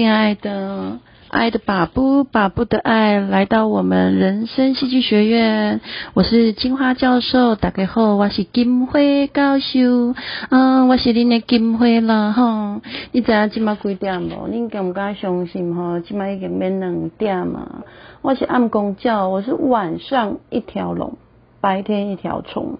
[0.00, 0.98] 亲爱的。
[1.28, 5.82] 爱的把布，把布的爱来到我们人生戏剧学院。
[6.14, 8.98] 我是金花教授，大家好，我是金花
[9.34, 10.14] 教授。
[10.48, 12.80] 嗯，我是恁的金花啦，吼。
[13.12, 14.48] 你知影今麦几点无？
[14.48, 16.00] 恁敢唔敢相信吼？
[16.00, 17.84] 今麦已经免两点嘛。
[18.22, 21.18] 我是暗公教，我是晚上一条龙，
[21.60, 22.78] 白天一条虫。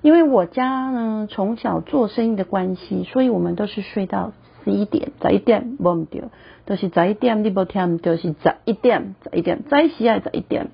[0.00, 4.32] 因为我家呢，从小做生意的关系，所以我们都是睡到。
[4.64, 6.22] 十一点，十一点，无唔对，
[6.66, 10.68] 都是十一点，你无听，就是十一点，十一点，再时爱十一点，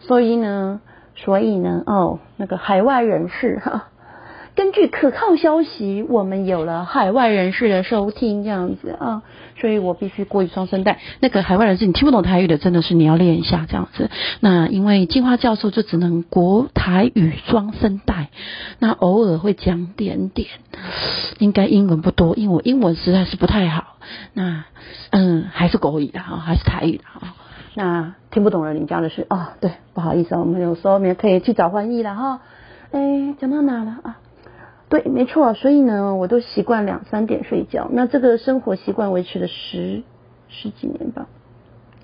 [0.00, 0.80] 所以呢，
[1.16, 3.88] 所以呢，哦，那个海外人士哈。
[4.54, 9.22] 根据可靠消息，我们有了海外人士的收听，这样子啊，
[9.62, 10.98] 所以我必须过于双声带。
[11.20, 14.10] 那个海外人士，你听不懂台语的，真的是你要练一下这样子。
[14.40, 18.30] 那因为金花教授就只能国台语双声带，
[18.80, 20.48] 那偶尔会讲点点，
[21.38, 23.98] 应该英文不多，因为我英文实在是不太好。
[24.32, 24.64] 那
[25.10, 27.34] 嗯，还是国语的哈，还是台语的哈。
[27.76, 32.40] 那听不懂了，你讲的是哦，对，不好意思，我们有时候也可以去找翻译了哈。
[32.90, 34.18] 哎，讲到哪了啊？
[34.92, 37.88] 对，没错，所以呢，我都习惯两三点睡觉。
[37.90, 40.02] 那这个生活习惯维持了十
[40.50, 41.28] 十几年吧，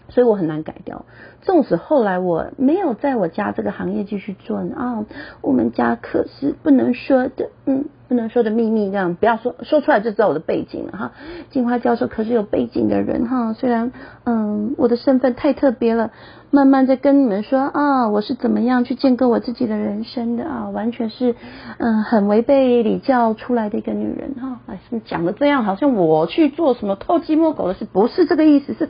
[0.08, 1.04] 所以我很难改掉。
[1.42, 5.04] 纵使后来我没有在我家这个行业继续做呢啊，
[5.40, 7.86] 我们家可是不能说的，嗯。
[8.08, 11.12] 不能说的秘密，这样不要说说出来就知道我的背景了哈。
[11.50, 13.92] 金花教授可是有背景的人哈，虽然
[14.24, 16.10] 嗯我的身份太特别了，
[16.50, 21.34] 慢慢在跟你们说啊，我是怎么样去建构我自己的人生的啊，完全是
[21.76, 24.60] 嗯很违背礼教出来的一个女人哈。
[24.68, 28.88] 哎，是讲的这样，好像我去做什么偷鸡摸狗的事，不是这个意思，是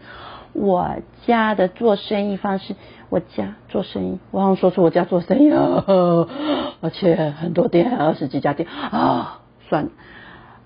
[0.53, 0.97] 我
[1.27, 2.75] 家的做生意方式。
[3.11, 5.83] 我家做生意，我好像说出我家做生意啊，
[6.83, 9.91] 而且很多店，二十几家店啊，算了，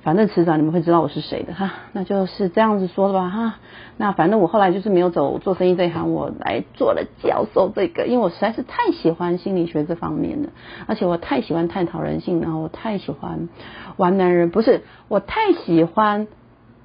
[0.03, 3.54] 反正迟早你们会知道我是谁的哈，那就是这样子说的吧哈。
[3.97, 10.49] 那反正我后来就是没有走做生意这一行，我来做了教授这个，因为我实在是太喜欢心理学这方面的，
[10.88, 13.49] 而且我太喜欢探讨人性，然后我太喜欢
[13.97, 16.26] 玩男人，不是我太喜欢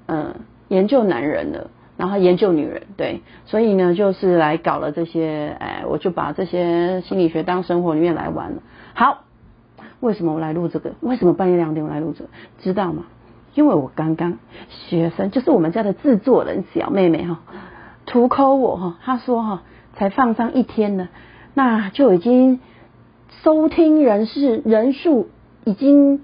[0.06, 0.36] 嗯
[0.68, 1.72] 研究男人了。
[1.98, 8.62] 然后研究女人，对，所以呢，就是来搞了这些，哎，我就把这些心理学当生活里面来玩了。
[8.94, 9.24] 好，
[10.00, 10.94] 为什么我来录这个？
[11.02, 12.30] 为什么半夜两点我来录这个？
[12.60, 13.06] 知道吗？
[13.56, 14.38] 因为我刚刚
[14.70, 17.40] 学生就是我们家的制作人小妹妹哈，
[18.06, 19.64] 图抠我哈，她说哈，
[19.96, 21.10] 才放上一天呢，
[21.56, 22.60] 那就已经
[23.42, 25.30] 收听人士人数
[25.64, 26.24] 已经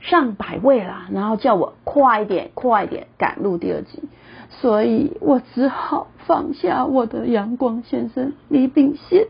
[0.00, 4.02] 上百位了，然后叫我快一点快一点赶录第二集。
[4.50, 9.26] 所以我只好放下我的阳光先生李炳宪，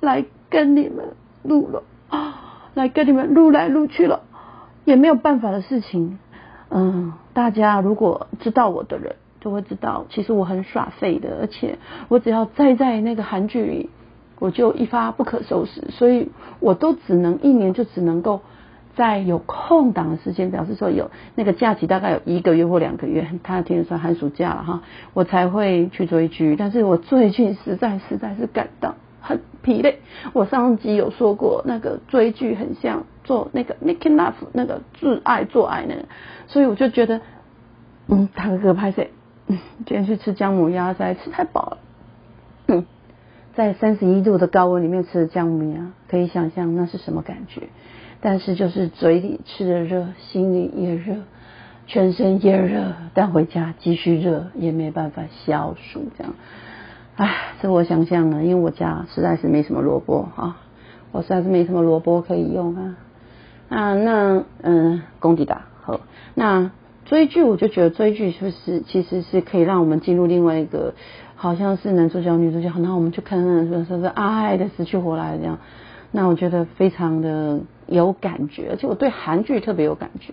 [0.00, 4.22] 来跟你们录了啊， 来跟你们录来录去了，
[4.84, 6.18] 也没有办法的事情。
[6.70, 13.90] 嗯，大家如果知道我的人，就会知道，其实我很耍废的，而且我只要再在那个韩剧里，
[14.38, 16.30] 我就一发不可收拾，所以
[16.60, 18.40] 我都只能一年就只能够。
[18.98, 24.82] 在有空档的时间，表示说有那个假期，大概有一个月或两个月，他听算寒暑假了哈，
[25.14, 26.56] 我才会去追剧。
[26.56, 30.00] 但是我最近实在实在是感到很疲累。
[30.32, 36.06] 我上集有说过，那个追剧很像做那个 making love 那个自爱做爱那个，
[36.48, 37.20] 所以我就觉得，
[38.08, 39.12] 嗯，打个嗝拍谁？
[39.46, 41.78] 嗯，今天去吃姜母鸭，实在吃太饱了。
[42.66, 42.84] 嗯，
[43.54, 47.68] 在三十一度的高温里面吃姜母鸭，可以想象那是什么感觉。
[48.20, 51.16] 但是就是嘴里吃的热，心里也热，
[51.86, 56.34] 全身也热，但回家继续热，也没办法消暑这样。
[57.16, 60.56] 唉，这我想象呢，因为我家实在是没什么萝卜啊，
[61.12, 62.96] 我实在是没什么萝卜可以用啊。
[63.68, 66.00] 啊，那嗯，功底大好。
[66.34, 66.70] 那
[67.04, 70.94] 追剧，我就觉得追剧就是其实是可以让我们进入另外一个，
[71.36, 75.58] 好像是男主角女主角，那我们就看看说说是爱的死去活来这样。
[76.10, 80.32] 那我觉得非常的有感觉，而且我对韩剧特别有感觉。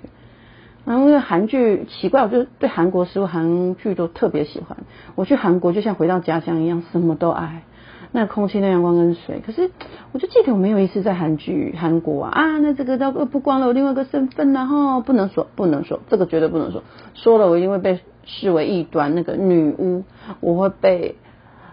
[0.86, 4.78] 然后因为韩剧奇怪，我就对韩国食物、韩剧都特别喜欢。
[5.16, 7.64] 我去韩国就像回到家乡一样，什么都爱。
[8.12, 9.72] 那空气、那阳光跟水，可是
[10.12, 19.16] 我就记得我没有一次在韩剧、韩国啊啊，那这个叫不光了我另外一个身份然后不能说，不能说，这个绝对不能说，说了我一定会被视为异端。
[19.16, 20.04] 那个女巫，
[20.40, 21.16] 我会被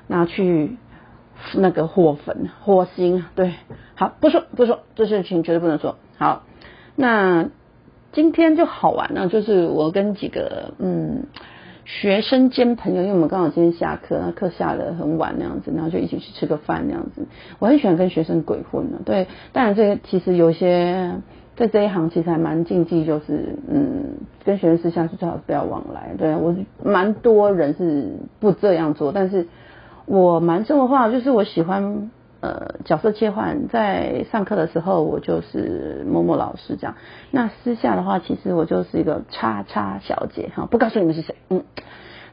[0.07, 0.77] 拿去。
[1.55, 3.55] 那个火焚火星，对，
[3.95, 5.97] 好，不说不说，这事情绝对不能说。
[6.19, 6.45] 好，
[6.97, 7.49] 那
[8.13, 11.25] 今天就好玩了，就是我跟几个嗯
[11.85, 17.27] 学生兼朋友，因为我们刚好今天下课，课下的很晚那样子，然后就一起去吃个饭那样子。
[17.59, 21.17] 我很喜欢跟学生鬼混的，对，当然这个其实有些
[21.57, 26.15] 在这一行其实还蛮禁忌，就是嗯，跟学生私下是最好是不要往来。
[26.17, 26.55] 对我
[26.85, 29.49] 蛮多人是不这样做，但是
[30.07, 32.11] 我蛮这么话，就是我喜欢
[32.41, 36.97] 呃角色切换，在上课的时候我就是某某老师这样，
[37.31, 41.63] 那私下的话其实我就是一个叉叉小姐哈，不告诉你们是谁，嗯，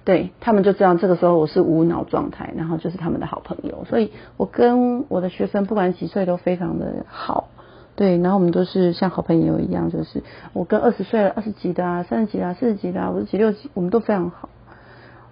[0.04, 7.50] 对他们就知道，这个时候我是无脑状态，然后就是他们的好朋友，所以我跟我的学生不管几岁都非常的好。
[7.96, 10.24] 对，然后我们都是像好朋友一样，就是
[10.54, 14.48] 我跟二十岁了、二十几的啊、三十几的啊、四十几的啊、五十几、六十几，我们都非常好。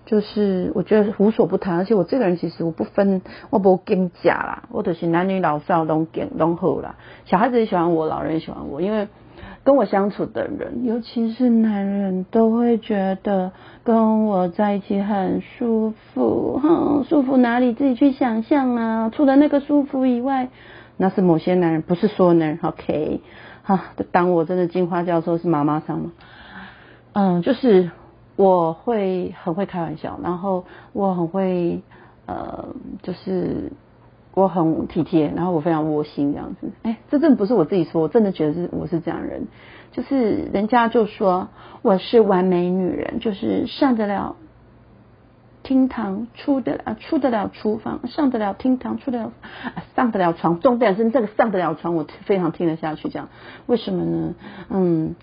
[0.08, 3.22] 就是我觉得无所不谈，而且我这个人其实我不分，
[3.52, 6.96] 我不跟假啦，我就是男女老少都跟都好啦。
[7.26, 9.08] 小孩子也喜欢我，老人也喜欢我，因为
[9.64, 13.52] 跟我相处的人，尤其是男人，都会觉得
[13.84, 16.60] 跟我在一起很舒服。
[16.64, 17.74] 哼，舒服哪里？
[17.74, 19.12] 自己去想象啊。
[19.14, 20.50] 除了那个舒服以外。
[21.00, 22.60] 那是某些男人，不是说男人。
[22.64, 23.22] OK，
[23.62, 26.12] 哈，当我真的金花教授是妈妈桑吗？
[27.14, 27.92] 嗯，就是
[28.38, 30.64] 我会很会开玩笑，然后
[30.94, 31.82] 我很会
[32.26, 32.68] 呃，
[33.04, 33.74] 就是
[34.34, 36.72] 我很体贴，然后我非常窝心这样子。
[36.84, 39.48] 哎，这真的不是我自己说，我真的觉得是我是这样人，
[39.92, 41.50] 就是人家就说
[41.82, 44.38] 我是完美女人，就是上得了。
[45.64, 49.34] 厅堂出得了，出得了厨房，上得了厅堂，出得了，
[49.98, 50.62] 上得了床。
[50.62, 53.10] 重点是这个上得了床，我非常听得下去。
[53.10, 53.28] 这样
[53.66, 54.36] 为什么呢？
[54.70, 55.16] 嗯，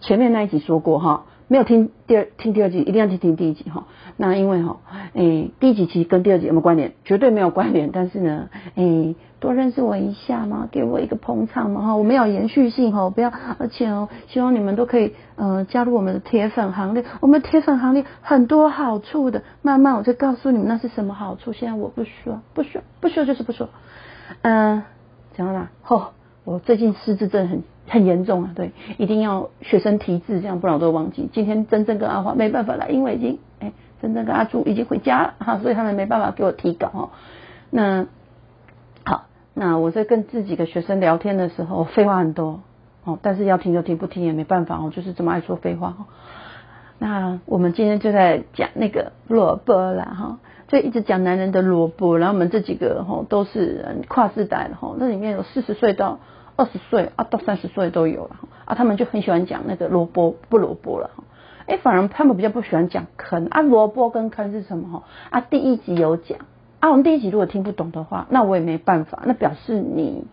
[0.00, 1.24] 前面那一集说过哈。
[1.52, 3.84] 没有听第二听第二集，一定要去听第一集哈。
[4.16, 4.78] 那因为哈，
[5.12, 6.94] 诶，第一集其实跟第二集有没有关联？
[7.04, 7.90] 绝对没有关联。
[7.92, 11.94] 但是呢，诶，多认识我一下嘛，给我一个捧场嘛哈。
[11.94, 17.04] 我们要延续性哈，不要，而且哦，希望你们都可以呃加入我们的铁粉行列。
[17.20, 21.52] 我们铁粉行列很多好处的，慢慢我就告诉你们那是什么好处。
[21.52, 23.68] 现在我不说，不说，不说就是不说。
[24.40, 24.84] 嗯，
[25.36, 25.68] 讲到哪？
[25.82, 26.12] 吼。
[26.44, 31.28] 我最近失智症很很严重啊，对，一定要学生提字，这样不然我都忘记。
[31.32, 37.10] 今天真正跟阿华没办法来，因为已经哎，真正跟阿朱已经回家了哈，所以他们没办法给我提稿哈。
[37.70, 38.06] 那
[39.04, 39.24] 好，
[39.54, 42.60] 那我在跟自己的学生聊天的时候，废话很多
[43.04, 45.96] 哦，但是要听就听，不听也没办法哦，就是这么爱说废话。
[46.98, 50.38] 那我们今天就在讲那个萝卜了哈。
[50.68, 56.20] 就一直讲男人的萝卜，然后我们这几个吼都是跨世代的吼，那里面有四十岁到
[56.56, 61.24] 二十岁啊，到三十岁都有了啊，他们就很喜欢讲那个萝卜不萝卜了哈，
[61.66, 65.40] 哎，反而他们比较不喜欢讲坑啊，萝卜跟坑是什么哈啊？
[65.40, 66.38] 第一集有讲
[66.80, 70.24] 啊，我们第一集如果听不懂的话，那我也没办法，那表示你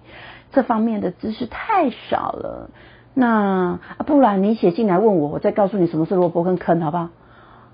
[0.52, 2.70] 这方面的知识太少了，
[3.14, 7.10] 那不然你写进来问我，我再告诉你什么是萝卜跟坑，好不好？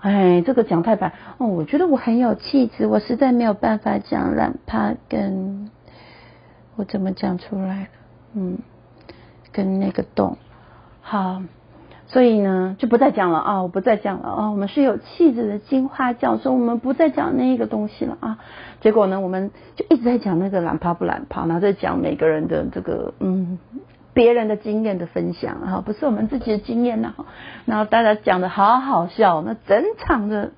[0.02, 5.72] 哎，这个讲太白哦，我觉得我很有气质，我实在没有办法讲懒趴跟，
[6.76, 7.88] 我怎么讲出来了？
[8.36, 8.58] 嗯，
[9.52, 10.38] 跟那个洞，
[11.02, 11.42] 好，
[12.08, 18.40] 所以呢就不再讲了啊，我不再讲了啊，我们是有气质的金花教授，我们不再讲那个东西了啊。
[18.82, 23.58] 结果呢，我们就一直在讲那个懒趴不懒趴，然后在讲每个人的这个嗯。
[24.14, 27.16] 别人的经验的分享哈，不是我们自己的经验呐。
[27.66, 30.54] 然后大家讲的好好笑，那整场的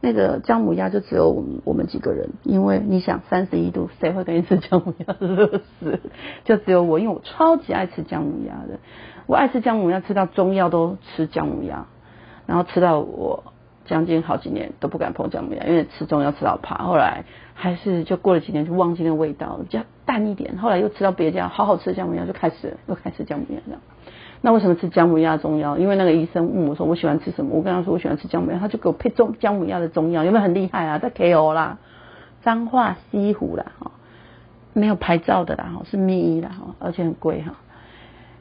[0.00, 5.14] 那个姜母鸭就只有我们我们几个人，因为你想三十一度，谁会跟你吃姜母鸭？
[5.20, 6.00] 热死！
[6.44, 8.78] 就只有我，因为我超级爱吃姜母鸭的，
[9.26, 11.86] 我爱吃姜母鸭，吃到中药都吃姜母鸭，
[12.46, 13.52] 然后吃到我。
[13.88, 16.84] 将近好几年都不敢碰姜母鸭，因为吃中药吃到怕。
[16.84, 20.58] 后来还是就过了几年就忘记那味道，比较淡一点。
[20.58, 23.80] 后来又吃到别家好好吃的姜母鸭，就开始又开始姜母鸭这样。
[24.46, 25.76] 那为什么吃姜母鸭中药？
[25.76, 31.00] 因为那个医生问我说我喜欢吃什么，我跟他说我喜欢吃姜母鸭，他就给我配中姜母鸭的中药，有没有很厉害啊？
[31.00, 31.78] 在 KO 啦，
[32.42, 33.90] 彰化西湖啦，哈，
[34.72, 37.56] 没有牌照的啦，哈，是秘医啦，哈，而且很贵哈，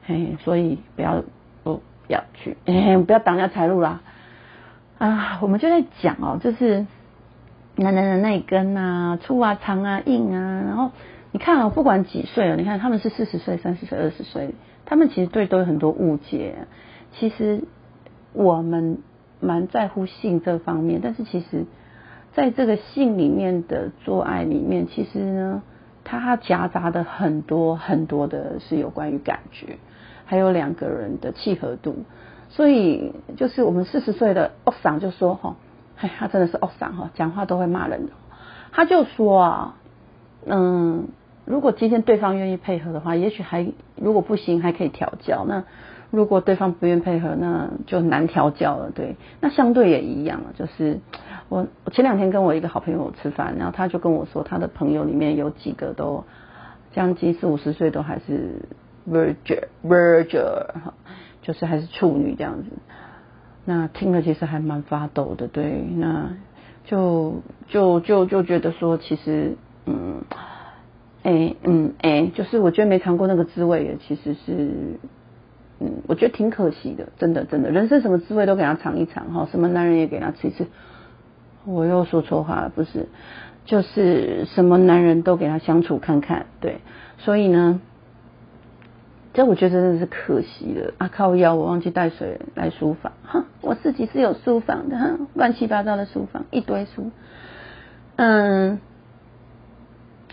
[0.06, 1.24] 嘿，所以不要
[1.64, 4.02] 不要去，哎，不要挡人家财路啦。
[5.00, 6.86] 啊，我们就在讲哦，就是
[7.78, 10.92] 男人的那一根啊，粗啊、长啊、硬啊，然后
[11.32, 14.54] 你看哦，不管几岁了，你看他们是四十岁、三十岁、二十岁，
[14.86, 16.68] 他们其实对都有很多误解。
[17.12, 17.63] 其实
[18.34, 19.00] 我们
[19.39, 21.65] 蛮在乎性这方面，但是其实
[22.34, 25.63] 在这个性里面的做爱里面，其实呢，
[26.04, 29.77] 它夹杂的很多很多的是有关于感觉，
[30.25, 32.04] 还有两个人的契合度。
[32.50, 35.56] 所以就是我们四十岁的奥桑就说哈，
[35.98, 38.12] 哎，他真的是奥桑哈，讲话都会骂人的。
[38.72, 39.75] 他就说啊，
[40.46, 41.08] 嗯，
[41.46, 45.46] 如果今天对方愿意配合的话，也许还如果不行还可以调教。
[45.48, 45.64] 那
[46.12, 48.92] 如果对方不愿配合，那就难调教了。
[48.92, 51.00] 对，那相对也一样，就是
[51.50, 56.24] 我前两天跟我一个好朋友吃饭，然后他就跟我说，他的朋友里面有几个都
[56.94, 58.62] 将近四五十岁都还是
[59.10, 60.44] virgin virgin
[60.84, 60.94] 哈，
[61.42, 62.70] 就是还是处女这样子。
[63.66, 66.30] 那听了其实还蛮发抖的，对，那
[66.86, 70.22] 就就就就觉得说，其实嗯，
[71.25, 75.00] 哎嗯哎，就是我觉得没尝过那个滋味，其实是
[75.79, 80.67] 嗯，我觉得挺可惜的，真的真的，人生什么滋味都给他尝一尝哈，什么男人也给他吃一吃。
[81.65, 83.08] 我又说错话了，不是，
[83.65, 86.77] 就是什么男人都给他相处看看，对，
[87.17, 87.82] 所以呢。
[89.34, 91.10] 这我觉得真的是可惜了啊！
[91.13, 93.12] 靠腰，我忘记带水来书房。
[93.25, 97.12] 哼，我自己是有书房的，哼，乱七八糟的书房，一堆书。
[98.15, 98.79] 嗯，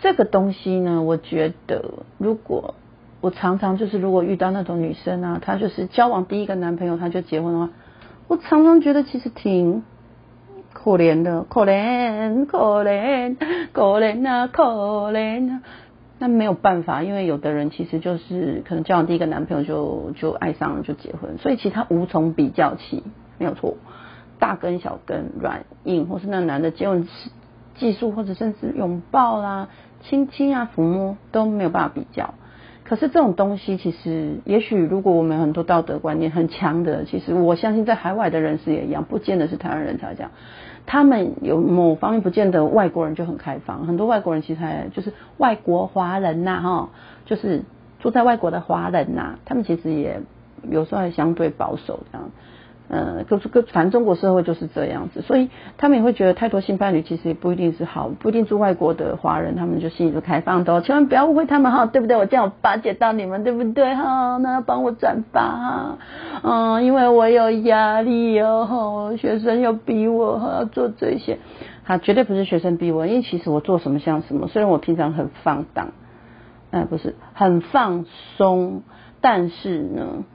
[0.03, 2.75] 这个东西呢，我觉得如果
[3.21, 7.69] 我常常就是如果遇到那种女生啊，她就是交往第一个男朋友她就结婚的话，
[8.27, 9.83] 我常常觉得其实挺
[10.73, 13.37] 可怜的，可怜可怜
[13.71, 14.63] 可怜啊，可
[15.13, 15.61] 怜啊。
[16.19, 23.03] 那没有办法，因为有的人其实就是可能交往第一个男朋友就就爱上了就结婚，所以其他无从比较起，
[23.37, 23.77] 没有错。
[24.37, 27.07] 大根小根软硬，或是那男的接吻
[27.75, 29.69] 技术，或者甚至拥抱啦、
[30.03, 32.33] 亲亲啊、抚摸都没有办法比较。
[32.83, 40.31] 可是这种东西，其实也许如果我们很多道德观念很强的，其实我相信在海外的人士也一样，不见得是台湾人才这样。
[40.85, 46.89] 他们有某方面不见得外国人就很开放，很多外国人其实还就是外国华人呐，哈，
[47.25, 47.63] 就是
[47.99, 50.19] 住在外国的华人呐，他们其实也
[50.69, 52.29] 有时候还相对保守这样。
[52.93, 62.15] 呃，就是个反正中国社会就是这样子，所以他们也会觉得太多性伴侣其实也不一定是好，不一定住外国的华人，他们就心里就开放的，千万不要误会他们哈，对不对？
[62.15, 64.37] 我这样巴结到你们，对不对哈？
[64.37, 65.97] 那要帮我转发哈，
[66.43, 71.39] 嗯，因为我有压力哦，学生又逼我要做这些，
[71.85, 75.93] 他绝对不是学生逼我，因为其实我做什么像什么，虽然我平常很放荡，
[76.69, 78.05] 哎，不是很放
[78.37, 78.83] 松，
[79.19, 80.25] 但是呢。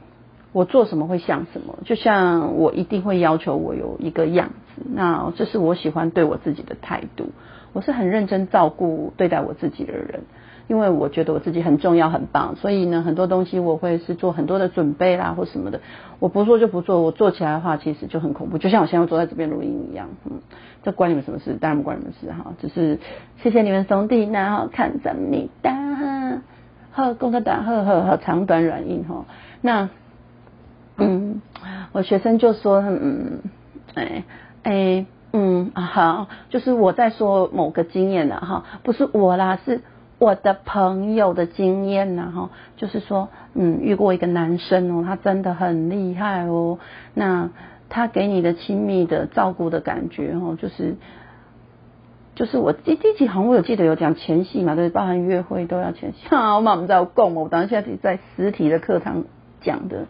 [0.52, 7.30] 我做什么会像什么，就像我一定会要求我有一个样子，那这是我喜欢对我自己的态度。
[7.74, 10.22] 我是很认真照顾对待我自己的人，
[10.66, 15.80] 因为我觉得我自己很重要很棒，所以呢，很多东西我会是做很多的准备啦或什么的。
[16.18, 20.40] 我不做就不做，我做起来的话其实就很恐怖，就像我现在坐在这边录音一样，嗯，
[20.82, 21.58] 这关你们什么事？
[21.60, 22.98] 当然不关你们事哈，只是
[23.42, 25.70] 谢谢你们兄弟，然后看着你的，
[26.90, 29.26] 好，功课打呵呵呵，长短软硬哈，
[29.60, 29.90] 那。
[30.98, 31.40] 嗯，
[31.92, 33.40] 我学生就说，嗯，
[33.94, 34.24] 哎
[34.64, 39.80] 哎，嗯，好，就是我在说某个经验了哈，不是我啦，是
[40.18, 46.78] 我的朋友的经验呐哈，就是说，嗯，遇过一个男生哦，他真的很厉害哦，
[47.14, 47.50] 那
[47.88, 50.96] 他给你的亲密的照顾的感觉哦，就是，
[52.34, 59.24] 就是我第第几行我有记得有讲前戏嘛，对，包含约会都要前戏， 哈，我们在供我当时现在在实体的课堂
[59.60, 60.06] 讲的。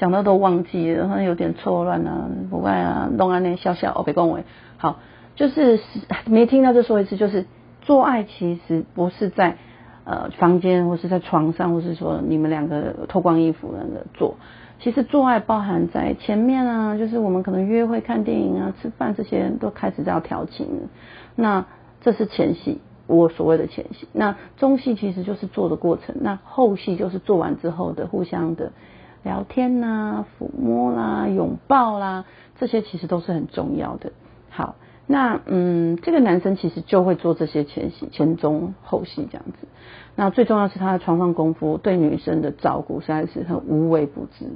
[0.00, 4.44] 讲到都忘记了，好有点错乱啊，不怪啊，弄安那笑笑哦，别恭维。
[4.78, 4.96] 好，
[5.36, 5.78] 就是
[6.24, 7.44] 没听到，再说一次，就是
[7.82, 9.58] 做爱其实不是在
[10.04, 14.36] 呃房间或是在床上，或是说你们两个脱光衣服那个做，
[14.78, 20.66] 其实做爱包含在前面啊，就是我们可能约会、看电影啊、吃饭这些都开始要调情。
[21.36, 21.66] 那
[22.00, 24.08] 这是前戏，我所谓的前戏。
[24.14, 28.72] 那中戏其实就是做的过程，那后戏就是做完之后的互相的。
[29.22, 32.24] 聊天呐，抚摸啦，拥抱啦，
[32.58, 34.12] 这些其实都是很重要的。
[34.48, 39.68] 好，那嗯，这个男生其实就会做这些前戏、前中后戏这样子。
[40.16, 44.46] 那最重要是他的床上功夫，对女生的照顾实在是很无微不至。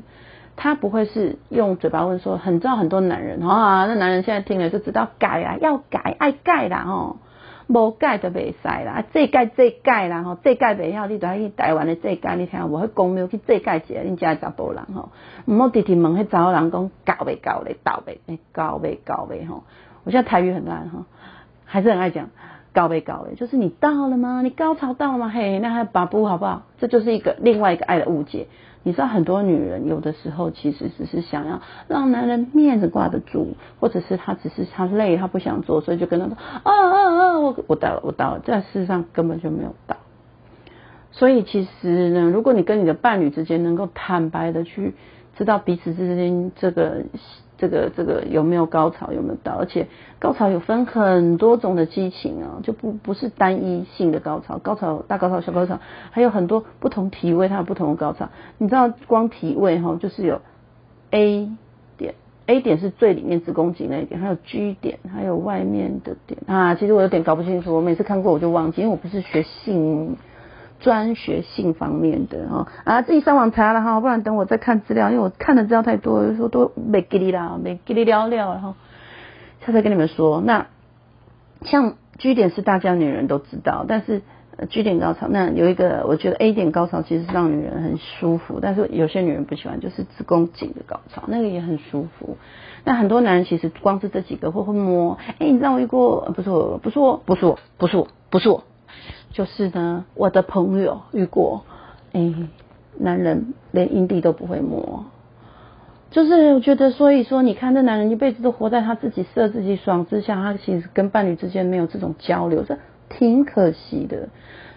[0.56, 7.16] 他不会是用嘴巴问说，很知道很多男人啊，那男人现在听了就知道改啊，要改，爱改啦哦。
[7.66, 12.80] 无改就袂使啦，这改这改啦吼，这改袂晓，你就去台湾的这改，你听无？
[12.82, 15.10] 去公庙去这改一下，恁家查甫人吼，
[15.46, 19.64] 毋好直直问迄查甫人讲搞袂搞咧，搞袂，搞袂搞袂吼。
[20.04, 21.06] 我现在台语很烂哈，
[21.64, 22.28] 还是很爱讲
[22.74, 24.42] 搞袂搞咧，就是你到了吗？
[24.42, 25.28] 你高潮到了吗？
[25.30, 26.62] 嘿，那还把不好不好？
[26.78, 28.46] 这就是一个另外一个爱的误解。
[28.84, 39.96] 你知道很多女人有的时候其实只是想要让男人面子挂得住，或者是她只是她累，她不想做，所以就跟他说啊啊啊，我我到了我到了，在事实上根本就没有到。
[41.10, 44.94] 所以其实呢，如果你跟你的伴侣之间能够坦白的去
[45.36, 47.02] 知道彼此之间这个。
[47.56, 49.52] 这个这个有没有高潮有没有到？
[49.52, 49.86] 而且
[50.18, 55.78] 高潮有分很多种的激情啊，就不不是单一性的高潮，高潮大高潮小高潮，
[56.10, 58.28] 还有很多不同体位它有不同的高潮。
[58.58, 60.40] 你知道光体位哈，就是有
[61.10, 61.48] A
[61.96, 62.14] 点
[62.46, 66.74] ，A 点是最里面子宫颈那一点，还有 G 点，还有外面的点啊。
[66.74, 70.16] 其实我有点搞不清楚，我每次看过我就忘记，因为我不是学性
[70.84, 78.74] 专学性方面的哈啊，自己上网查了哈，不然等我再看资料，因为我看的资料太多，有时候都没给你啦，没给你聊聊，然后
[79.64, 80.42] 下次跟你们说。
[80.42, 80.66] 那
[81.62, 84.20] 像 G 点是大家女人都知道，但是
[84.68, 92.36] G 点高潮那有一个，我觉得 A 点高潮其实是让女人很舒服，但是有些女人不喜欢，就是子宫颈的高潮，那个也很舒服。
[92.84, 98.64] 那很多男人其实光是这几个会会摸，哎，你知道我遇过，不是我，不是我，不是我，不是我，不是我，
[99.30, 101.64] 就是呢，我的朋友遇过，
[102.12, 102.32] 哎，
[102.98, 105.04] 男人连阴蒂都不会摸。
[106.10, 114.28] 就是我觉得，所以说，你看，这男人一辈子都活在他自己色自己爽之下，他其实跟伴侣之间没有这种交流，这挺可惜的。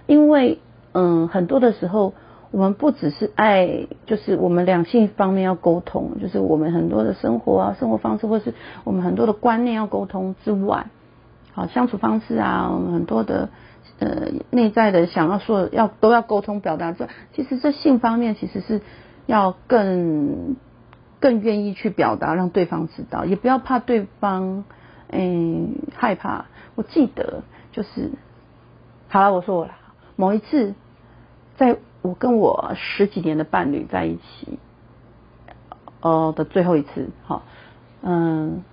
[0.07, 0.57] 因为，
[0.93, 2.13] 嗯，很多的时候，
[2.49, 10.87] 我们不只是爱，就是我们两性方面要沟通，就是我们很多的生活啊、生活方式，或是我们很多的观念要沟通之外，
[11.53, 13.49] 好相处方式啊，我们很多的
[13.99, 16.91] 呃内在的想要说要都要沟通表达。
[16.91, 18.81] 这其实这性方面其实是
[19.25, 20.55] 要更。
[21.19, 24.65] 更愿意去表达，让对方知道，也不要怕对方，
[25.09, 26.45] 嗯，害怕。
[26.75, 28.11] 我记得就是，
[29.07, 29.71] 好了，我说我了。
[30.15, 30.75] 某一次，
[31.57, 34.59] 在我跟我十几年的伴侣在一起，
[36.01, 37.41] 哦的最后一次，哈，
[38.03, 38.63] 嗯，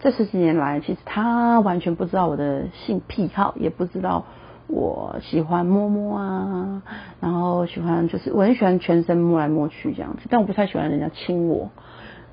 [0.00, 4.24] 这十几年来，其实他完全不知道我的性癖好，也不知道。
[4.68, 6.82] 我喜欢摸摸啊，
[7.20, 11.70] 然后喜欢就是我很喜欢全身摸来摸去这样子，但我不太喜欢人家亲我，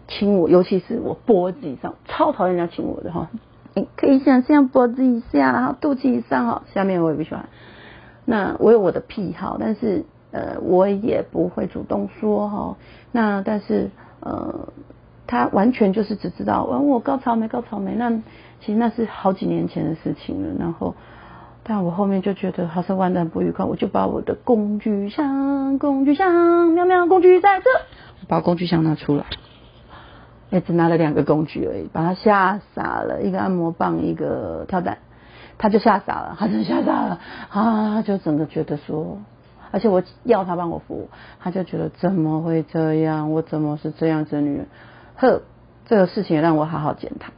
[0.08, 3.30] 亲我，尤其是我脖子以上，超讨厌人家亲我的哈。
[3.76, 7.50] 你可以想象脖子以下，然后肚脐以上哈，下面我也不喜欢。
[8.26, 12.78] 那我有我的癖好，但是呃，我也不会主动说哈。
[13.12, 13.92] 那但是
[14.22, 14.70] 呃，
[15.28, 18.12] 他完全就是只知道问我高潮没高潮没，那
[18.60, 20.96] 其实那是好几年前的事情了，然后。
[21.66, 27.66] 但我后面就觉得好像玩的不愉快，我就把我的工具箱，工具箱，喵喵，工具在这，
[28.28, 29.24] 把工具箱拿出来，
[30.50, 34.98] 也只拿了两个工具而已，把他吓傻了，一个按摩棒，一个跳蛋，
[35.58, 37.20] 他就吓傻了，他真吓傻了，
[37.50, 39.20] 啊，就整个觉得说，
[39.72, 41.08] 而且我要他帮我服务，
[41.40, 44.68] 他就觉得怎么会这样，我怎么是这样子的女人，
[45.16, 45.42] 呵，
[45.86, 47.32] 这个事情让我好好检讨。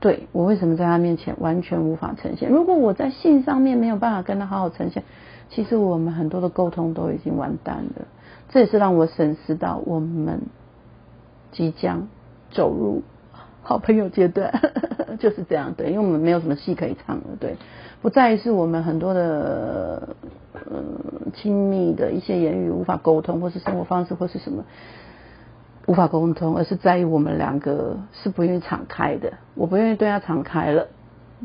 [0.00, 2.48] 对我为什么在他面前完全无法呈现？
[2.50, 5.02] 如果我在性上面没有办法跟他好好呈现，
[5.50, 8.06] 其实我们很多的沟通都已经完蛋了。
[8.48, 10.40] 这也是让我审视到我们
[11.52, 12.08] 即将
[12.50, 13.02] 走入
[13.62, 14.58] 好朋友阶段，
[15.20, 15.74] 就是这样。
[15.76, 17.24] 对，因为我们没有什么戏可以唱了。
[17.38, 17.56] 对，
[18.00, 20.16] 不再是我们很多的
[20.54, 20.82] 呃
[21.34, 24.64] 亲密的一些言语无法沟通，或是生活方式，或是什么。
[25.90, 29.32] 无法沟通，而是在于我们两个是不愿意敞开的。
[29.56, 30.86] 我不愿意对他敞开了，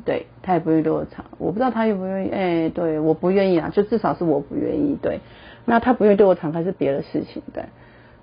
[0.06, 1.26] 对他也不愿意对我敞。
[1.40, 4.96] 我不知道他愿不愿意，哎，对，我不愿意啊，就至少是我不愿意。
[5.02, 5.22] 对，
[5.66, 7.42] 那他不愿意对我敞开是别的事情。
[7.56, 7.64] 对，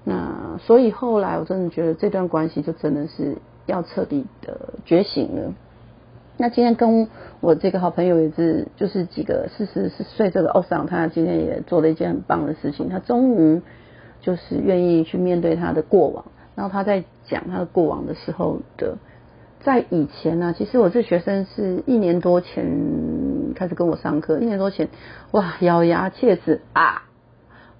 [0.04, 5.52] 那所以后来我真的觉得这段关系就真的是要彻底的觉醒了。
[6.36, 7.08] 那今天跟
[7.40, 13.60] 我这个好朋友也是，就是几个四十四岁这个奥桑，他今天也做了一件很棒的事情，他终于。
[14.22, 18.96] 就是愿意去面对他的过往，然后他在讲他的过往的时候的，
[19.60, 22.64] 在以前呢，其实我这学生是一年多前
[23.56, 24.88] 开始跟我上课，一年多前，
[25.32, 27.02] 哇，咬牙切齿啊，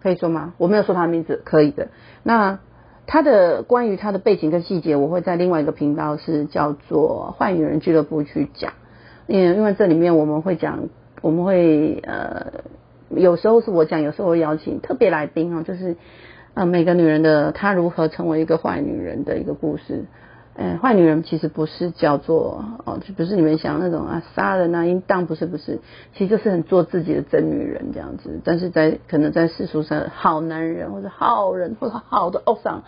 [0.03, 0.55] 可以说吗？
[0.59, 1.89] 我没有说他的名字，可以的。
[2.25, 2.59] 那
[3.07, 8.73] 他的关于他的背景跟细节，我会在另外一个频道是叫做坏女人俱乐部去讲，
[9.29, 10.89] 因因为这里面我们会讲，
[11.21, 12.65] 我们会呃，
[13.11, 15.97] 有时候是我讲，有时候会邀请特别来宾啊，就是。
[16.55, 20.05] 啊，每个女人的她如何成为一个坏女人的一个故事。
[20.55, 25.79] 嗯，坏女人其实不是叫做哦，就不是你们想那种啊杀人啊淫荡，不是不是，
[26.13, 28.39] 其实就是很做自己的真女人这样子。
[28.45, 32.83] 但是在可能在世俗上，好男人或者好人或者好的欧桑，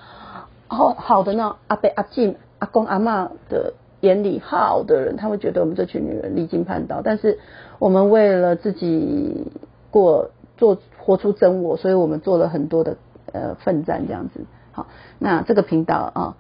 [0.69, 7.01] 好好的那阿伯阿进阿公阿妈的眼里好的人，他会觉得我们这群女人离经叛道。
[7.03, 7.39] 但是
[7.79, 9.51] 我们为了自己
[9.91, 12.99] 过做活出真我，所以我们做了很多的。
[13.35, 14.87] 呃，奋战这样子，好，
[15.19, 16.37] 那这个频道啊，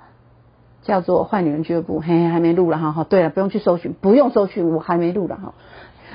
[0.82, 5.54] 叫做坏女人俱乐部，嘿，嘿还没录了哈，好，对了，不用去搜寻，不用搜寻，我还没录了哈，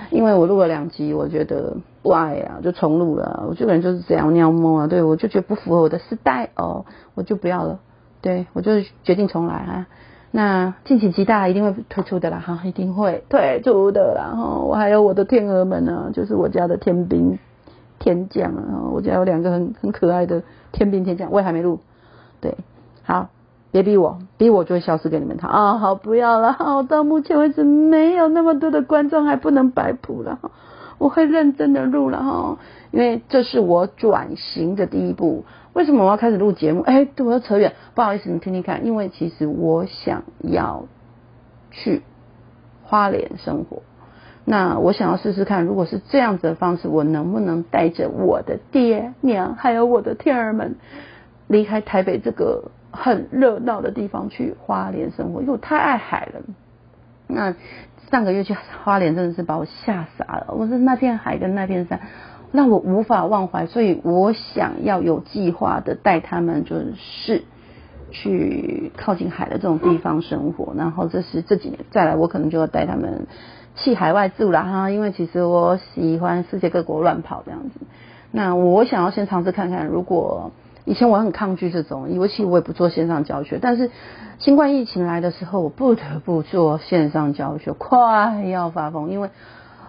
[0.10, 7.80] 因为我录了两集，我觉得不爱啊，就重录了，我这个人就是这样尿摸啊，对我就觉得不符合我的时代哦，我就不要了，
[8.22, 9.88] 对我就是决定重来啊，
[10.32, 17.38] 那敬请期待，一定会推出的啦，哈，一定会推出的啦，哈，我还有我的天鹅们呢，就是我家的天兵。
[18.00, 20.42] 天将啊，我家有两个很很可爱的。
[20.72, 21.80] 天兵天将，我也还没录，
[22.42, 22.56] 对，
[23.02, 23.30] 好，
[23.72, 25.80] 别逼我，逼我就会消失给你们看啊！
[25.80, 30.40] 好，不要了，好，到目前为止没有那么多的观众，还不能摆谱了，
[31.00, 32.60] 我会认真的录了哈，
[32.92, 35.44] 因为这是我转型的第一步。
[35.74, 36.82] 为什么我要开始录节目？
[36.82, 38.86] 哎，对我要扯远，不好意思，你听听看。
[38.86, 40.86] 因为其实我想要
[41.72, 42.04] 去
[42.84, 43.82] 花莲生活，
[44.52, 50.78] 那我想要试试看，如果是这样子的方式，我能不能带着我的爹娘还有我的天儿们
[51.46, 55.42] 离开台北这个很热闹的地方去花莲生活？
[55.42, 56.42] 因为我太爱海了。
[57.28, 57.54] 那
[58.10, 62.00] 上个月去花莲真的是把我吓傻了，我说那片海跟那片山。
[62.52, 67.44] 让我无法忘怀，所以我想要有计划的带他们，就是
[68.10, 70.74] 去靠近海的这种地方生活。
[70.76, 73.28] 然后这是这几年再来，我可能就要带他们
[73.84, 74.90] 去海外住了哈。
[74.90, 77.80] 因为其实我喜欢世界各国乱跑这样子。
[78.32, 80.52] 那我想要先尝试看看，如果
[80.86, 83.60] 以前我很抗拒这种，尤其我也不做线上教学。
[83.62, 83.92] 但是
[84.38, 89.30] 新冠疫情来的时候，我不得不做线上教学，快要发疯，因为。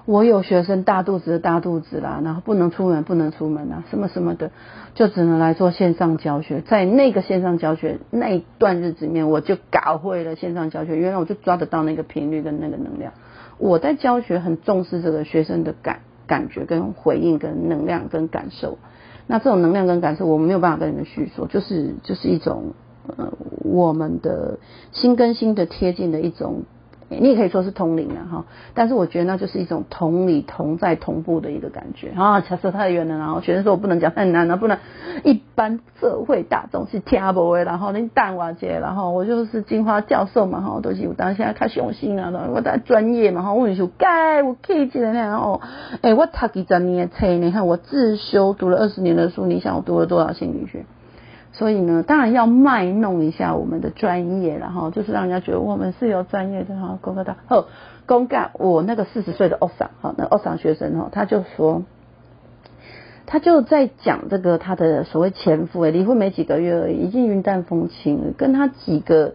[0.07, 4.51] 我有学生大肚子的大肚子啦，然后不能出门，不能出门啊，什么什么的，
[4.95, 6.63] 就只能来做线上教学。
[6.63, 10.97] 在那个线上教学那一段日子里面，我就搞会了线上教学。
[10.97, 13.13] 原来我就抓得到那个频率跟那个能量。
[13.61, 18.79] 我在教学很重视这个学生的感感觉跟回应跟能量跟感受。
[19.29, 22.73] 那这种能量跟感受，我没有办法跟你们叙说，就是就是一种
[23.17, 24.59] 呃我们的
[24.91, 26.65] 心跟心的贴近的一种。
[27.13, 32.13] 你也可以说是通灵了哈，但是我觉得那就是一种同理同在同步的一个感觉。
[32.17, 34.79] 啊，扯扯太远了，然后学生说我不能讲太难了，不能
[35.25, 45.61] 一般社会大众是听不会，然后你淡瓦姐，然后我就是金花教授嘛哈，都是我当现在较雄心啊，我在专业嘛哈，我跟你说，该我可以记得那哦，
[46.03, 50.87] 哎，我读几十年的册，你看我自修读了二十年的书，你想我读了多少心理学？
[51.61, 56.99] 所以呢，当然要卖弄一下我们的专业了哈，就是让人家觉得我们是有专业的哈。
[57.03, 57.67] 公告大哦，
[58.07, 61.83] 公告我那个四十岁的奥桑哈，那奥桑学生哈，他就说，
[63.27, 69.35] 他就在讲这个他的所谓前夫哎，离婚没几个月而已，已经云淡风轻了，跟他几个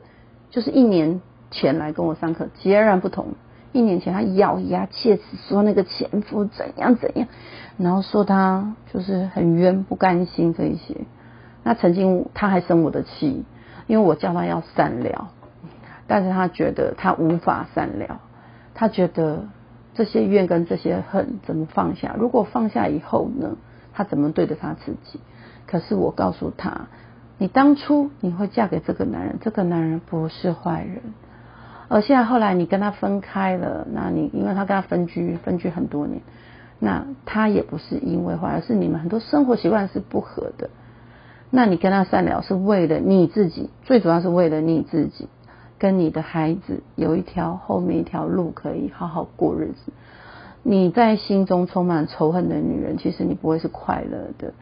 [0.50, 3.36] 就是一年前来跟我上课截然不同。
[3.72, 7.28] 一年前他咬牙切齿说那个前夫怎样怎样，
[7.78, 10.96] 然后说他就是很冤不甘心这一些。
[11.68, 13.44] 那曾经他还生我的气，
[13.88, 15.32] 因为我叫他要善了，
[16.06, 18.22] 但是他觉得他无法善了，
[18.76, 19.46] 他觉得
[19.96, 22.16] 这些怨跟这些恨怎么放下？
[22.20, 23.58] 如果放下以后呢，
[23.94, 25.20] 他怎么对着他自己？
[25.66, 26.82] 可是我告诉他，
[27.40, 31.02] 你当初你会嫁给这个男人，这个男人不是坏人，
[31.88, 36.22] 而现在后来你跟他分开了，那你因为他跟他分居，分居很多年，
[36.78, 40.70] 那他也不是因为坏，而是你们很多生活习惯是不合的。
[41.56, 45.30] 那你跟他善了是为了你自己，最主要是为了你自己，
[45.80, 49.94] 跟你的孩子有一条后面一条路可以好好过日子。
[50.64, 54.54] 你在心中充满仇恨的女人，其实你不会是快乐的。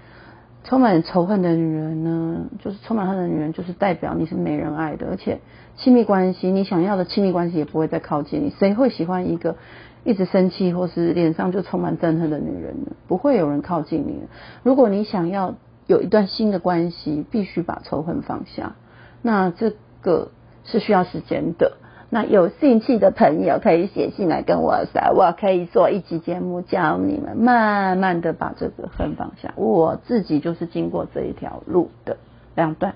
[0.63, 5.39] 充满仇恨的女人呢，就是充满恨的女人，就是代表你是没人爱的，而且
[5.77, 8.53] 亲密关系，你想要的亲密关系也不会再靠近你。
[8.60, 9.56] 谁会喜欢一个
[10.03, 12.91] 一直生气或是脸上就充满憎恨的女人呢？
[13.08, 14.21] 不会有人靠近你。
[14.62, 15.56] 如果你想要。
[15.88, 18.76] 有一段新的关系，必须把仇恨放下。
[19.22, 20.32] 那这个
[20.63, 21.74] 是需要时间的。
[22.10, 29.54] 那有兴趣的朋友可以写信来跟我说，我可以做一期节目教你们慢慢的把这个恨放下。
[29.56, 32.17] 我自己就是经过这一条路的
[32.56, 32.96] 两段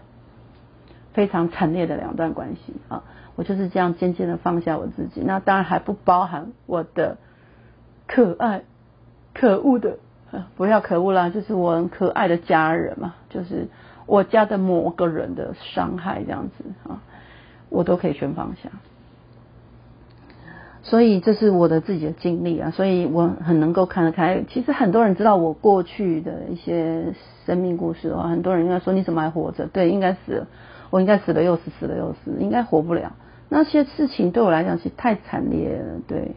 [1.13, 3.03] 非常惨烈的两段关系啊，
[3.35, 5.21] 我就是这样渐渐的放下我自己。
[5.25, 7.17] 那当然还不包含我的
[8.05, 8.63] 可爱、
[9.33, 9.97] 可恶的。
[10.55, 13.67] 不要可恶啦，就是我很可爱的家人嘛，就是
[14.05, 17.01] 我家的某个人的伤害这样子啊，
[17.69, 18.69] 我都可以全放下。
[20.83, 24.43] 所以这是我的自己的经历啊，所以我很能够看得开。
[24.47, 27.13] 其实很多人知道我过去的一些
[27.45, 29.67] 生命故事的话，很多人应该说你怎么还活着？
[29.67, 30.47] 对，应该死了，
[30.89, 33.13] 我应该死了又死，死了又死，应该活不了。
[33.49, 36.35] 那些事情对我来讲是太惨烈了，对。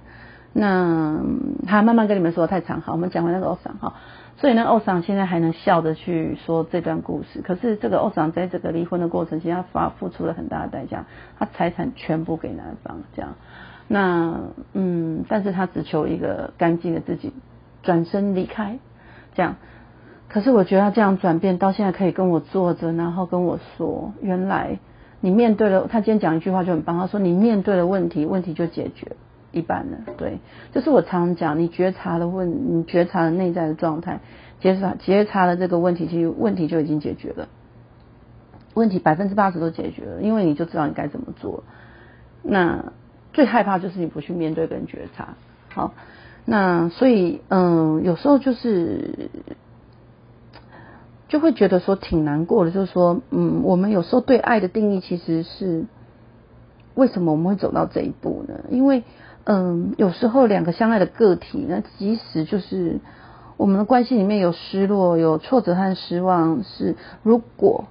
[0.53, 1.21] 那
[1.67, 3.95] 他慢慢跟你们说太长，好，我们讲回那个欧桑哈，
[4.37, 7.41] 所以呢，欧桑现在还能笑着去说这段故事。
[7.43, 11.07] 可是这个欧桑在这个离婚的过程，其实他发付出了很大的代价，
[11.39, 13.35] 他财产全部给男方，这样。
[13.87, 14.41] 那
[14.73, 17.33] 嗯，但是他只求一个干净的自己，
[17.83, 18.79] 转身离开，
[19.35, 19.57] 这样。
[20.29, 24.79] 可是我觉得他这样转变到现在可以跟我坐着，然后跟我说，原来
[25.21, 29.17] 你面对了，他今天讲一句话就很棒，他说你面对了问题，问题就解决。
[29.53, 30.39] 一般的，对，
[30.73, 34.21] 就是我常常讲，你觉察了问，你觉察了内在的状态，
[34.61, 37.49] 觉察觉察了这个问题，其实问题就已经解决了，
[38.75, 41.65] 问题百分之八十都解决了，因为你就知道你该怎么做。
[42.43, 42.93] 那
[43.33, 45.35] 最害怕就是你不去面对跟觉察。
[45.69, 45.95] 好，
[46.45, 49.31] 那所以嗯，有时候就是
[51.29, 55.85] 就会觉得说挺难过的，就是说嗯，我们有时候对爱的定义其实是
[56.95, 58.55] 为什么我们会走到这一步呢？
[58.69, 59.05] 因为
[59.53, 63.01] 嗯，有时候两个相爱的个体，那即使就是
[63.57, 67.87] 我们的关系里面有失落、有挫折和失望，是如果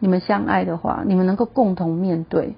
[0.00, 2.56] 你们相爱的话，你们能够共同面对。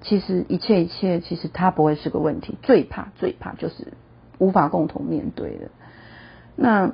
[0.00, 2.58] 其实一切一切，其实它不会是个问题。
[2.62, 3.92] 最怕最怕就是
[4.38, 5.70] 无法共同面对的。
[6.56, 6.90] 那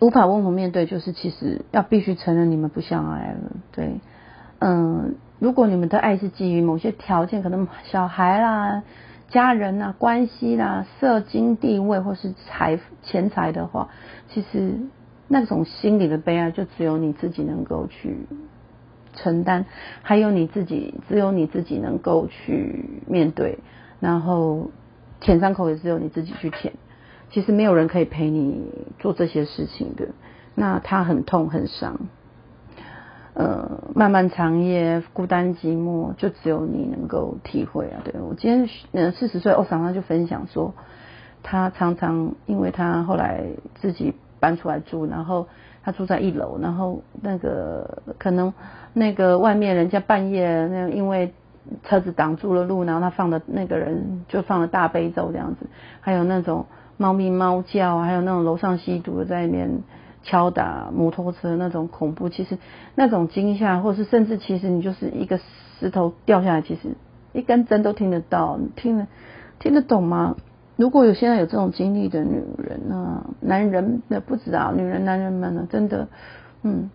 [0.00, 3.38] 无法共同面对，就是其实要必须承认你们不相爱了。
[3.72, 4.00] 对，
[4.58, 8.82] 嗯，如果你们的爱是基于某些条件，可能小孩啦、
[9.34, 13.88] 家人呐、关系啦、社经地位或是财钱财的话，
[14.28, 14.78] 其实
[15.28, 18.26] 那种心理的悲哀，就只有你自己能够去。
[19.16, 19.64] 承担，
[20.02, 23.60] 还有你自己，只有你自己能够去面对，
[24.00, 24.72] 然后
[25.20, 26.74] 舔伤口也只有你自己去舔。
[27.30, 30.08] 其实没有人可以陪你做这些事情的，
[30.56, 32.08] 那他很痛很伤，
[33.34, 38.00] 呃，漫漫长夜，孤单寂寞，就只有你能够体会啊。
[38.04, 40.72] 对我今天呃四十岁，我常常就分享说，
[41.42, 43.44] 他常常因为他后来
[43.80, 45.46] 自己搬出来住，然后。
[45.86, 48.54] 他住在一楼，然后那个可能
[48.94, 51.34] 那个外面人家半夜那因为
[51.82, 55.66] 车子挡住了路，然后他放的那个人就放了大悲咒这样子，
[56.00, 56.64] 还有那种
[56.96, 59.82] 猫咪猫叫，还有那种楼上吸毒的在那边
[60.24, 62.58] 敲打摩托车那种恐怖，其实
[62.96, 65.38] 那种惊吓，或是甚至其实你就是一个
[65.78, 66.96] 石头掉下来，其实
[67.32, 69.06] 一根针都听得到，听得
[69.58, 70.36] 听得懂吗？
[70.76, 76.08] 如果有现在有这种经历的女人啊，男人那不止啊，女人、男人们呢，真的，
[76.62, 76.90] 嗯，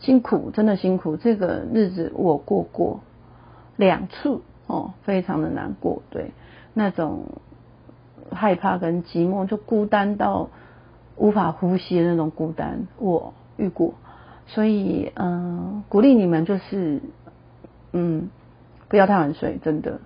[0.00, 1.16] 辛苦，真的辛苦。
[1.16, 3.00] 这个日子我过过
[3.76, 6.02] 两次哦，非常的难过。
[6.10, 6.32] 对，
[6.74, 7.26] 那种
[8.32, 10.48] 害怕跟寂寞，就孤单到
[11.22, 13.94] 无法呼吸的那种孤单，我遇过。
[14.48, 17.00] 所以，嗯，鼓励你们就是，
[17.92, 18.28] 嗯，
[18.88, 20.00] 不要太晚睡，真的。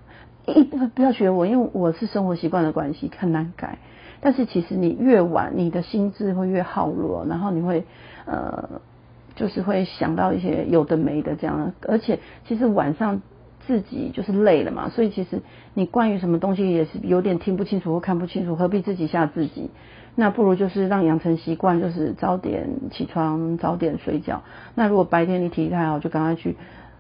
[0.45, 3.79] 一不不要学我，因为我是生活习惯的关系，很难改。
[4.21, 7.85] 但是其实你越晚，你的心智会越耗弱，然后你会
[8.27, 8.69] 呃，
[9.35, 11.73] 就是会想到一些有的没的这样。
[11.89, 13.23] 而且其实晚上
[13.67, 15.43] 自己就是累了嘛，所以其实
[15.75, 19.71] 你关于什么东西也是有点听不清楚或看不清楚，何必自己吓自己？
[20.15, 24.43] 那不如就是让养成习惯，就是早点起床，早点睡觉。
[24.75, 26.57] 那如果白天你体力太好，就赶快去。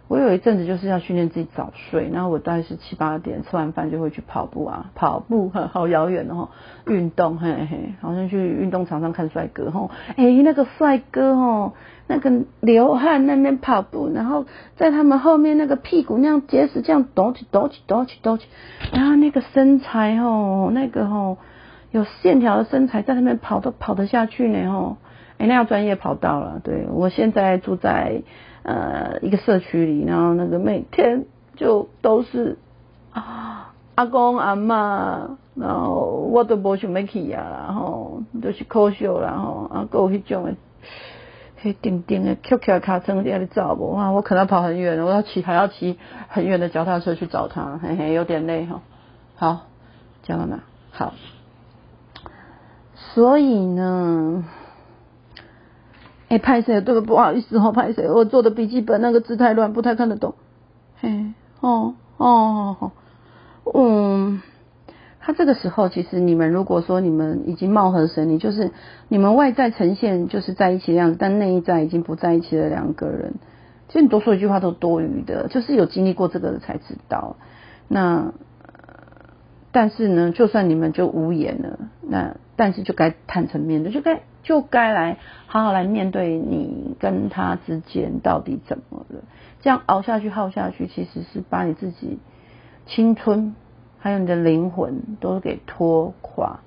[0.08, 6.50] 我有一阵子就是要训练自己早睡，然后我大概是七八点吃完饭就会去跑步啊，跑步 好遥远哦，
[6.86, 11.72] 运动嘿嘿，好像去运动场上看帅哥吼，哎那个帅哥哦，
[12.06, 18.46] 那个流汗那边跑步，然后在他们后面那个屁股那样结实这样抖起抖起抖起抖起，
[18.92, 21.36] 然后那个身材哦，那个哦
[21.90, 24.98] 有线条的身材在那边跑都跑得下去呢吼，
[25.38, 28.22] 哎那要专业跑道了，对我现在住在。
[28.66, 31.24] 呃，一个社区里，然后那个每天
[31.54, 32.58] 就都是
[33.12, 40.56] 啊阿公阿妈，然后我都无想要去啊，然后都是可笑，然后啊，有迄种的，
[41.62, 48.82] 迄叮叮的，Q Q 卡车在那找我，哇，我可能跑很远，我要骑还要骑很远的脚踏车去找他，嘿嘿，有点累哈。
[49.36, 49.60] 好，
[50.24, 50.58] 讲到哪？
[50.90, 51.14] 好，
[52.94, 54.44] 所以呢。
[56.28, 56.80] 哎，拍谁？
[56.80, 57.06] 对不？
[57.06, 58.10] 不好意思哦，拍谁？
[58.10, 60.34] 我做的笔记本那个字太乱，不太看得懂。
[61.00, 61.26] 嘿，
[61.60, 62.92] 哦，哦，哦，
[63.72, 64.42] 嗯，
[65.20, 68.72] 他这个时候，其实你们如果说你们已经貌合神离，就是
[69.08, 73.34] 你们外在呈现就是在一起的样子，但内在已经不在一起的两个人，
[73.86, 77.36] 其实你多说一句话都多余的，就是有经历过这个才知道。
[77.86, 78.32] 那，
[79.70, 84.22] 但是呢，就算你们就无言了，那但是就该坦诚面对，就该。
[84.46, 89.24] 就该来好好来面对你跟他之间到底怎么了？
[89.60, 92.20] 这样熬下去、耗下去，其实是把你自己
[92.86, 93.56] 青春
[93.98, 96.60] 还有你的灵魂都给拖垮，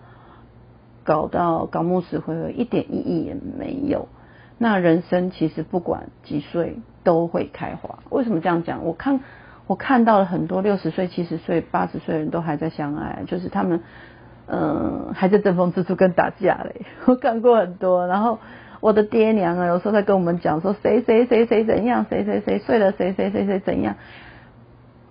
[1.05, 4.09] 搞到搞木死灰灰，一点意义也没有。
[4.57, 7.99] 那人生其实不管几岁都会开花。
[8.09, 8.83] 为什么这样讲？
[8.83, 9.21] 我看
[9.67, 13.81] 我看到了很多六十岁、七十岁、八十岁的人都还在相爱，就是他们。
[14.51, 18.07] 嗯，还在争风吃醋跟打架嘞， 我看过很多。
[18.07, 18.39] 然后
[18.79, 23.95] 我的爹娘啊，有时候在跟我们讲说谁谁谁谁怎样，谁谁谁睡了谁谁谁谁怎样。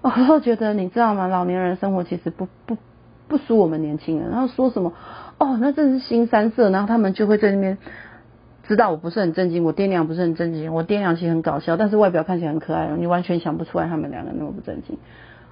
[0.01, 1.29] 我都觉得你知道吗？
[1.29, 2.77] 老年人生活其实不不
[3.29, 4.29] 不输我们年轻人。
[4.29, 4.93] 然后说什么
[5.39, 6.71] 哦，那真是新三色。
[6.71, 7.79] 然后他们就会在那边
[8.67, 10.75] 知道我不是很正经，我爹娘不是很正经。
[10.75, 14.99] 我爹娘其实很搞笑，但是外表看起来很可爱，你完全想不出来他们两个那么不正经。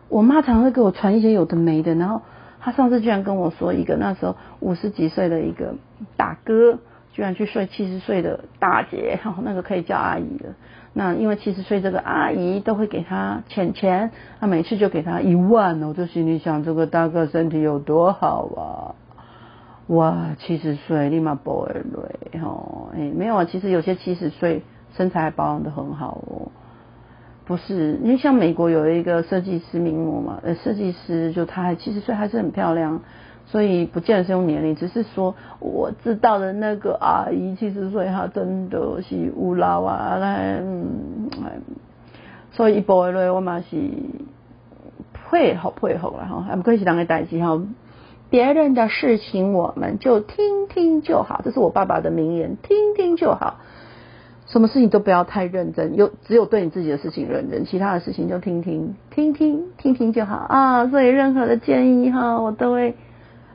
[0.08, 2.22] 我妈常常会给我传一些有的没的，然后。
[2.66, 5.76] 他上次居然跟我说，一个那时候五十几岁的一个
[6.16, 6.80] 大哥，
[7.12, 10.56] 居然去睡七十岁的大姐， 那个可以叫阿姨了。
[10.92, 18.98] 那因为七十岁这个阿姨都会给他钱钱，他每次就给他一万，我就心里想，这个大哥身体有多好啊！
[19.86, 24.64] 哇，七十岁立马不会累哈，哎，没有啊，其实有些七十岁
[24.96, 26.50] 身材保养的很好哦。
[27.46, 33.00] 不是，因为像美国有一个设计师名模嘛，呃，设计师就她还七十岁还是很漂亮，
[33.46, 40.60] 所以不见得是用年龄，只是说我知道的那个阿姨七十岁，她真的是乌老啊，来，
[42.50, 43.76] 所以不会累，我嘛是
[45.12, 47.62] 配合配合了哈，不可以是人个代志哈，
[48.28, 53.58] 别人的事情我们就听听就好，这是我爸爸的名言，听听就好。
[54.46, 60.86] 什么事情都不要太认真，有只有对你自己的事情认真，其他的事情就听听听听听听就好啊。
[60.86, 62.94] 所以任何的建议哈，我都会，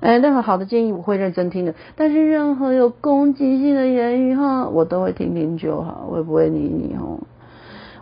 [0.01, 1.75] 哎，任何好的建议我会认真听的。
[1.95, 7.19] 但是任何有攻击性的言语哈，我都会听听就好，我也不会理你哦。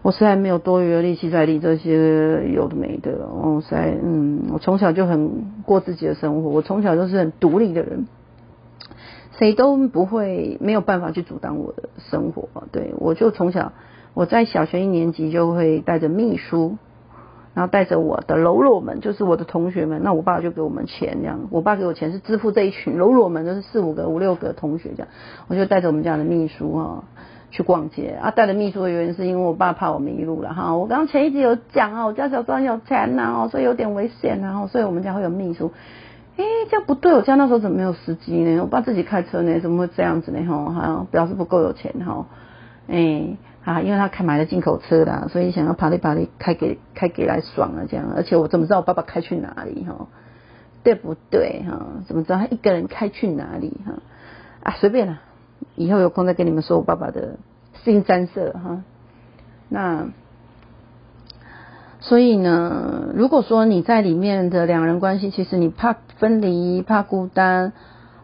[0.01, 3.27] 我实在没有多余的力气在理这些有的没的。
[3.27, 8.07] 我实在，嗯，我从小就很过自己的生活，我从小就是很独立的人。
[9.39, 13.71] 谁都不会没有办法去阻挡我的生活，对我就从小
[14.13, 16.75] 我在小学一年级就会带着秘书，
[17.53, 25.07] 然后带着我的喽啰们，就是我的同学们，那我爸就给我们钱这样，我爸给我钱是支付这一群喽啰们，就是四五个五六个同学这样，
[25.47, 27.05] 我就带着我们家的秘书哈
[27.49, 35.71] 去逛街啊，带着秘书的原因是因为我爸怕我迷路了哈，我刚刚前一集有讲啊，我家小庄有钱呐，所以有点危险啊，所以我们家会有秘书。
[36.39, 38.61] 哎，这样不对，我家那时候怎么没有司机呢？
[38.61, 40.41] 我爸自己开车呢，怎么会这样子呢？
[40.47, 42.25] 哈，好像表示不够有钱哈。
[42.87, 48.13] 哎，啊，因为他开买了进口车啦，所以想要爬里爬里开给开给来爽啊，这样。
[48.15, 50.07] 而且我怎么知道我爸爸开去哪里哈？
[50.81, 51.87] 对不对哈？
[52.07, 53.95] 怎么知道他一个人开去哪里哈？
[54.63, 55.19] 啊，随便了，
[55.75, 57.37] 以后有空再跟你们说我爸爸的
[57.83, 58.81] 新三色哈。
[59.67, 60.07] 那。
[62.01, 67.73] 所以呢，如果说你在里面的两人关系，其实你怕分离、怕孤单，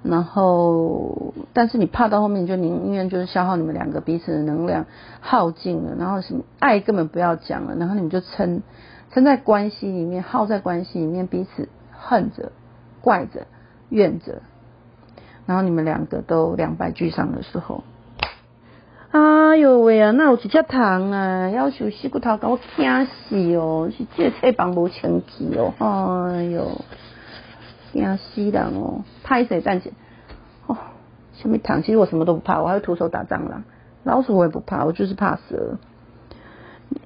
[0.02, 4.86] 然后，但是你怕到后面，就宁愿就是消耗你们两个彼此的能量，
[5.20, 8.62] 耗尽了，然后什么爱根本不要讲了，然后你们就撑
[9.12, 12.54] 撑在关系里面，耗在关系里面，彼此恨着、
[13.02, 13.46] 怪着、
[13.90, 14.42] 怨着，
[15.46, 17.84] 然后你们两个都两败俱伤的时候。
[19.56, 23.90] 哎呦喂啊，那有一只虫啊，要求死骨头，把我惊死哦！
[23.90, 26.82] 是这翅膀无清气哦，哎呦，
[27.94, 29.06] 惊死人哦！
[29.24, 29.94] 拍谁站起？
[30.68, 30.76] 哦，
[31.38, 31.82] 什么虫？
[31.84, 33.64] 其实我什么都不怕，我还会徒手打蟑螂，
[34.04, 35.78] 老鼠我也不怕，我就是怕蛇。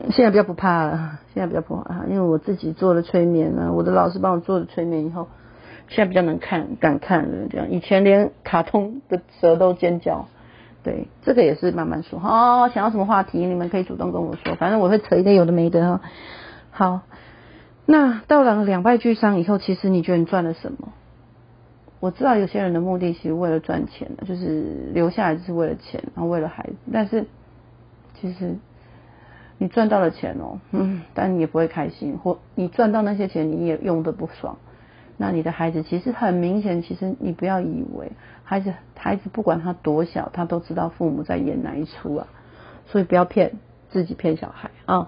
[0.09, 5.27] 现在比较不怕了，现在比较不怕，因为我自己做了催眠啊，我的老师帮我做了催眠以后，
[5.87, 7.69] 现在比较能看，敢看了这样。
[7.69, 10.25] 以前连卡通的蛇都尖叫。
[10.83, 12.19] 对，这个也是慢慢说。
[12.19, 16.01] 哦，想要什么话题，你们可以主动跟我说，反正我会扯一点有的没的哈。
[16.71, 17.01] 好，
[17.85, 20.93] 那到了两败俱伤以后，其实你觉得你赚了什么？
[21.99, 26.75] 我知道有些人的目的其实为了赚钱，就是留下来就是为了钱，然后为了孩子。
[26.93, 27.25] 但是
[28.21, 28.55] 其实
[29.57, 34.57] 你赚到了钱哦，嗯，但你也不会开心，或你赚到那些钱你也用的不爽。
[35.17, 38.13] 那你的孩子其实很明显，其实你不要以为
[38.49, 42.25] 孩子孩子不管他多小，他都知道父母在演哪一出啊，
[42.87, 43.51] 所以不要骗
[43.91, 45.07] 自己骗小孩啊，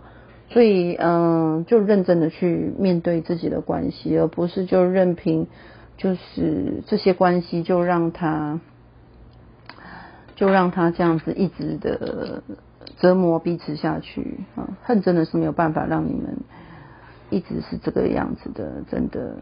[0.49, 5.47] 所以嗯，就认真的去面对自己的关系，而不是就任凭
[5.97, 8.59] 就是这些关系就让他
[10.35, 12.43] 就让他这样子一直的
[12.99, 14.41] 折磨彼此下去。
[14.55, 16.37] 啊，恨真的是没有办法让你们
[17.31, 19.37] 一直是这个样子的，真的。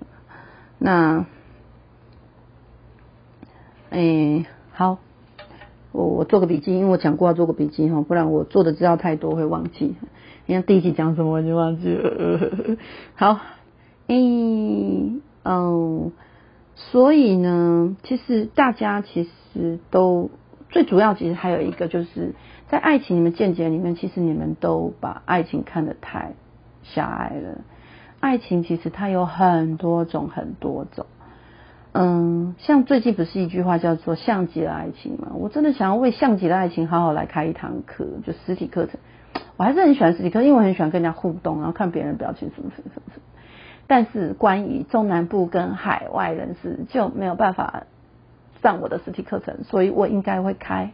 [0.78, 1.26] 那，
[3.90, 5.00] 诶，好，
[5.92, 9.96] 我我做个笔记，因为我讲过要做个笔记哈，不然我做的资料太多会忘记。
[10.46, 12.78] 你看第一集讲什么我就忘记了。
[13.16, 13.40] 好，
[14.08, 16.12] 嗯，嗯，
[16.76, 19.24] 所以呢，其实大家其
[19.54, 20.30] 实都
[20.70, 22.36] 最主要，其实还有一个就是
[22.68, 26.34] 在爱情里面见解里面，其实你们都把爱情看得太
[26.84, 27.62] 狭隘了。
[28.20, 31.06] 爱情其实它有很多种，很多种。
[31.92, 35.32] 嗯，像最近不是一句话叫做“像极了爱情”嘛？
[35.34, 39.00] 我真的想要为“像极了爱情”好好来开一堂课，就实体课程。
[39.58, 43.24] 我还是很喜欢实体课，因为我很喜欢跟人家互动，然后看别人表情什么什么什么什么。
[43.88, 47.86] 但是关于中南部跟海外人士就没有办法
[48.62, 50.92] 上我的实体课程，所以我应该会开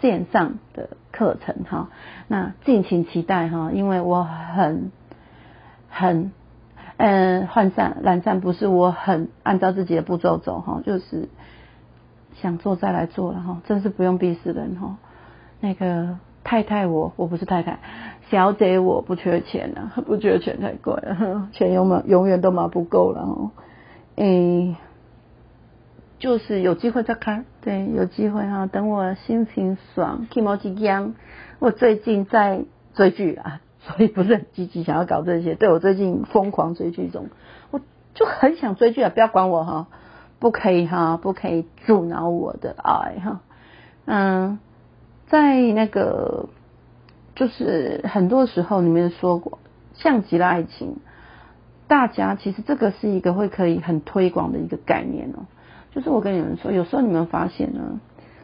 [0.00, 1.90] 线上的课程哈。
[2.26, 4.90] 那敬请期待哈，因为我很
[5.88, 6.32] 很。
[6.96, 11.28] 嗯，涣散、懒散不是我很按照自己的步骤走哈，就是
[12.34, 14.96] 想做再来做了哈，真是不用逼死人哈。
[15.60, 17.78] 那个太太我我不是太太，
[18.30, 23.50] 小姐我不缺钱啊， 不缺钱太贵了， 钱永远永远都买不够了哈。
[24.16, 24.76] 诶，
[26.18, 31.14] 就是有机会再看，对，有机会哈，等我心情爽，起毛几样。
[31.58, 32.64] 我最近在
[32.94, 33.60] 追剧啊。
[33.84, 37.30] 所以不是很积极想要搞这些，对我最近疯狂追剧中，
[37.72, 37.80] 我
[38.14, 39.10] 就很想追剧啊！
[39.10, 39.88] 不要管我哈，
[40.38, 43.40] 不可以哈，不可以阻挠我的爱哈。
[44.04, 44.60] 嗯，
[45.26, 46.48] 在那个
[47.34, 49.58] 就是很多时候，你们说过
[49.94, 50.98] 像极了爱情，
[51.88, 55.46] 大家其实这个是一个会可以很推广的一个概念哦。
[55.90, 58.00] 就是我跟你们说，有时候你们发现呢，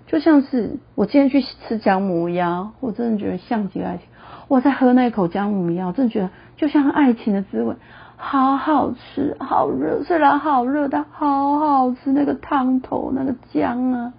[0.09, 4.07] 就像是我今天去吃姜母鸭，我真的觉得像极了爱情。
[4.49, 7.77] 我在喝那口姜母鸭，真的觉得就像爱情的滋味，
[8.17, 12.11] 好好吃，好热，虽然好热，但好好吃。
[12.13, 14.15] 那个汤头，那个姜啊，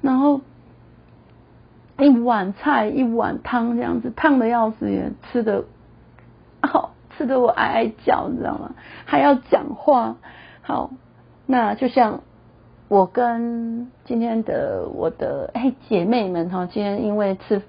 [0.00, 0.40] 然后
[1.98, 5.64] 一碗菜，一碗汤这样子，烫的要死也吃的，
[6.62, 8.70] 好吃的我哀哀叫，你知道吗？
[9.04, 10.16] 还要讲话。
[10.62, 10.92] 好，
[11.46, 12.20] 那就像
[12.86, 17.60] 我跟今天的我的哎姐妹们哈，今天因为吃。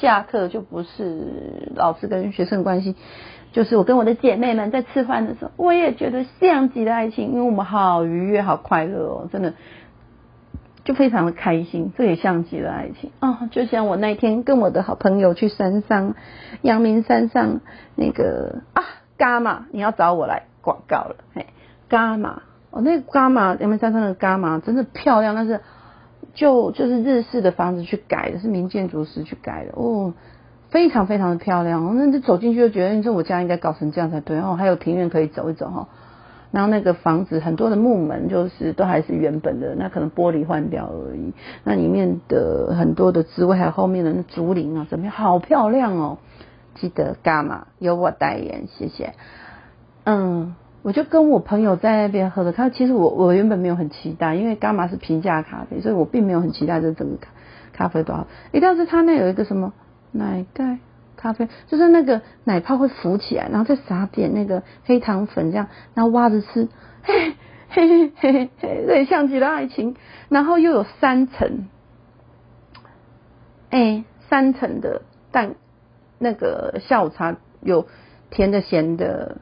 [0.00, 2.96] 下课就不是老师跟学生关系，
[3.52, 9.54] 就是我跟我的姐妹们在吃饭的时候，我也觉得像极了爱情，因为我们好愉悦、好快乐哦，真的
[10.84, 13.48] 就非常的开心，这也像极了爱情啊！
[13.50, 16.14] 就像我那天跟我的好朋友去山上，
[16.60, 17.60] 阳明山上
[17.94, 18.84] 那个啊
[19.16, 21.46] 伽马，你要找我来广告了，嘿，
[21.88, 25.60] 伽马哦，那伽马阳明山上的伽马真的漂亮，但是。
[26.36, 30.12] 就就是日式的房子去改的，是民建筑师去改的哦，
[30.68, 31.96] 非常非常的漂亮。
[31.96, 34.54] 那就走进去就觉得，你说我家应该搞成这样才对哦。
[34.56, 35.88] 还有庭院可以走一走哈。
[36.52, 41.32] 然后那个房子很多的木门就是都还是原本的，那可能玻璃换掉而已。
[41.64, 45.14] 那里面的很多的植物还有后面的那竹林啊，怎么样？
[45.14, 46.18] 好漂亮哦！
[46.74, 47.66] 记得干嘛？
[47.78, 49.14] 由我代言，谢谢。
[50.04, 50.54] 嗯。
[50.86, 57.28] 我就跟我朋友在那边喝的，他其实我我原本没有很期待，因为伽马是平价咖啡，所以我并没有很期待这整个咖
[57.72, 58.28] 咖啡多少。
[58.52, 59.72] 一定要是他那有一个什么
[60.12, 60.78] 奶盖
[61.16, 66.68] 咖啡，就是那个奶泡会浮起来，然后再撒点那个黑糖粉这样，然后挖着吃，
[67.02, 67.34] 嘿
[67.68, 69.96] 嘿嘿嘿嘿，这像极了爱情。
[70.28, 71.66] 然后又有三层，
[73.70, 75.56] 哎，三层的蛋，
[76.20, 77.88] 那个下午茶有
[78.30, 79.38] 甜的咸的。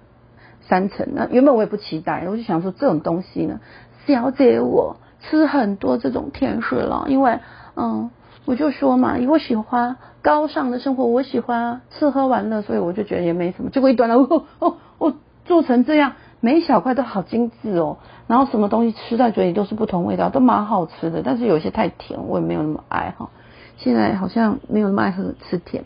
[0.68, 3.60] 三层那原本我也不期待，我就想说这种东西呢，
[4.06, 7.38] 小姐我吃很多这种甜食了，因为
[7.76, 8.10] 嗯，
[8.44, 13.70] 我就说嘛，我喜欢高尚的生活，我喜欢吃喝玩乐，所以我就觉得也没什么。
[13.70, 23.30] 结果一端来，哦哦哦，做成这样，每一小块都好精致哦，然后什么东西吃在嘴里都是不同味道，都蛮好吃的，但是有些太甜，我也没有那么爱哈。
[23.76, 25.84] 现在好像没有那么爱喝吃甜，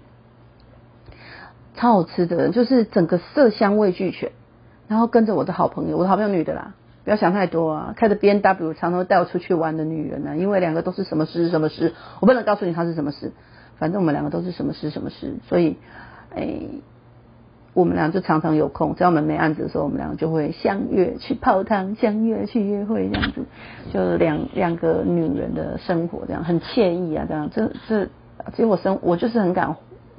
[1.74, 4.30] 超好吃的，就是整个色香味俱全。
[4.88, 6.72] 然后跟着我的好朋友，我的好朋友女的啦，
[7.04, 7.94] 不要想太多啊。
[7.94, 13.32] 开着 B N W 常常带我出去玩的女人呢，因为两个都是什么事什么事，我不能告诉你她是什么事，
[13.76, 15.76] 反正我们两个都是什么事什么事，所以，
[16.34, 16.60] 哎，
[17.74, 23.44] 我们俩就常常有空，只要我们没案子的时候，我们两个就会相约去泡汤，相约去约会，这样子，
[23.92, 28.06] 就两两个女人的生活，这样很惬意啊，这样，这这，
[28.52, 29.76] 其实我生我就是很敢。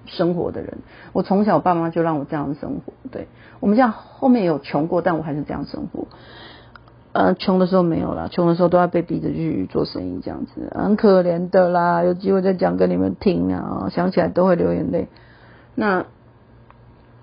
[0.10, 0.80] 生活的人，
[1.14, 2.93] 我从小爸妈就让我这样生活。
[3.12, 3.28] 对
[3.60, 6.07] 我们家后面有穷过，但我还是这样生活。
[7.12, 12.03] 呃，穷的时候没有啦，穷的时候都要被逼着去做生意，这样子很可怜的啦。
[12.03, 15.07] 有机会再讲给你们听啊，想起来都会流眼泪。
[15.74, 16.05] 那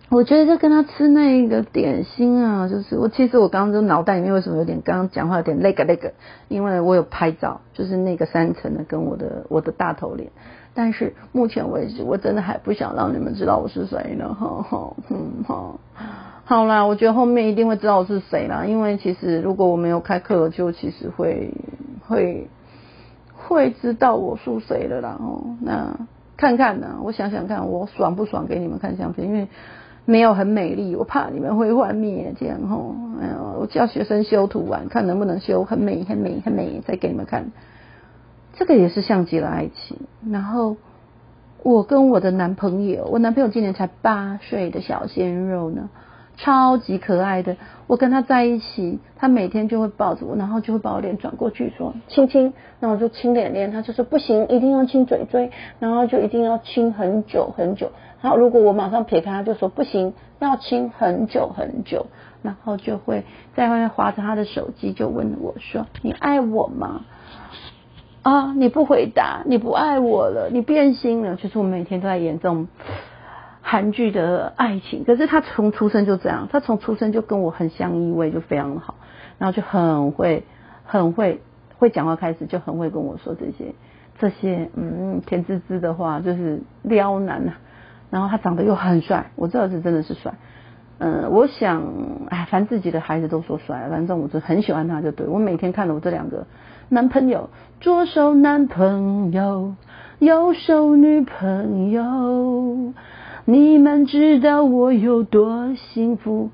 [0.09, 6.15] 我觉得在跟他吃那个点心啊，就是我其实我刚刚就脑袋里面为什么有点刚刚讲话有点那个那个，
[6.49, 10.31] 因为我有拍照，就是那个三层的跟我的我的大头脸。
[10.77, 15.81] 但是目前为止，我真的还不想让你们知道我是谁呢，哈哈，嗯，好，
[16.45, 21.51] 好啦，我觉得后面一定会知道我是谁啦，因为其实如果我没有开课，就其实会
[22.07, 22.51] 会
[23.35, 25.97] 会知道我是谁的啦，哦，那
[26.37, 29.49] 看看呢，我想想看，我爽不爽给你们看相片，因为
[30.05, 37.51] 没有很美丽，我怕你们会幻灭，这样吼，哎呀，我叫学生修图完，看能不能修很美、很美、很美，再给你们看。
[38.57, 39.99] 这个也是像极了爱情。
[40.31, 40.77] 然后
[41.63, 45.89] 我跟我的男朋友，我男朋友今年才八岁的小鲜肉呢，
[46.37, 47.57] 超级可爱的。
[47.87, 57.93] 我跟他在一起，他每天就会抱着我，然后就会把我脸转过去说亲亲，然后我就亲脸脸，他就说不行，一定要亲嘴嘴，然后就一定要亲很久很久。
[58.23, 62.07] 然后如果我马上撇开，他就说不行，要亲很久很久。
[62.43, 63.25] 然后就会
[63.57, 67.05] 在外面划着他的手机，就问我说：“你爱我吗？”
[68.27, 71.37] 啊，你不回答，你不爱我了，你变心了。
[71.37, 72.67] 就是我每天都在演这种
[73.61, 78.97] 韩剧的爱情，可是他从出生就这样，他从出生就跟我很相依偎，就非常好，
[79.39, 80.43] 然后就很会
[80.85, 81.41] 很会
[81.79, 83.77] 会讲话，开始就很会跟我说这些
[84.19, 87.59] 这些嗯甜滋滋的话，就是撩男啊。
[88.11, 90.35] 然后他长得又很帅，我这儿子真的是帅。
[90.99, 91.81] 嗯，我想，
[92.29, 96.45] 哎，反正自己的孩子都说帅，反正我就很喜欢他，就对我每天看着我这两个
[96.89, 99.75] 男朋友，左手男朋友，
[100.19, 102.93] 右手女朋友，
[103.45, 106.51] 你们知道我有多幸福？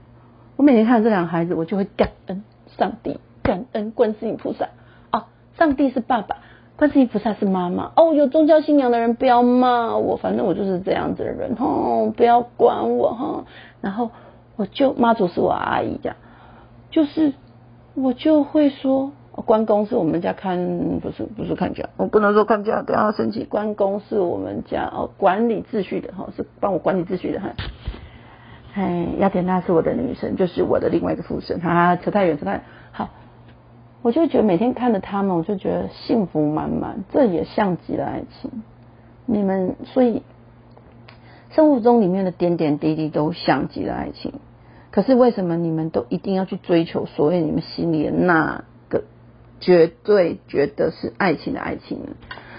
[0.56, 2.42] 我每天看着这两个孩子，我就会感恩
[2.76, 4.68] 上帝，感恩观世音菩萨
[5.10, 5.26] 啊！
[5.58, 6.36] 上帝是爸爸，
[6.76, 7.92] 观世音菩萨是妈妈。
[7.96, 13.44] 哦，有宗教信仰的人不要骂我，反正我就是这样子的人，哦，不要管我哈。
[13.80, 14.10] 然后。
[14.54, 16.16] 我就妈祖是我阿姨这样，
[16.90, 17.32] 就是
[17.94, 23.44] 我就会说关公是我们家看不是不是看家，我不能说看家，不要生气。
[23.44, 27.50] 关公是我们家哦管理秩序的哈，是帮我管理秩序的哈。
[28.74, 31.60] 哎，雅典娜是我的女神，就是我的另外一个副神。
[31.60, 32.62] 哈，扯太远，扯太远
[32.92, 33.08] 好。
[34.02, 37.04] 我就觉得每天看着他们，我就觉得幸福满满。
[37.12, 38.50] 这也像极了爱情。
[39.26, 40.22] 你们所以。
[41.54, 44.32] 生活中里面的点点滴滴都像极了爱情，
[44.90, 48.64] 可是为什么你们都一定要去追求所谓你们心里的那个
[49.62, 52.00] 绝对觉得是爱情的爱情？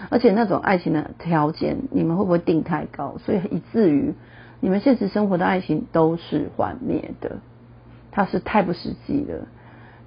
[0.09, 3.17] 而且那种爱情的条件，你们会不会定太高？
[3.19, 4.15] 所以以至于
[4.59, 7.37] 你们现实生活的爱情都是幻灭的，
[8.11, 9.47] 它是太不实际了。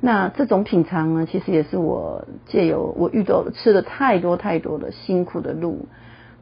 [0.00, 5.86] 那这种品尝呢，其实也是我借由我遇到吃了太多太多的辛苦的路。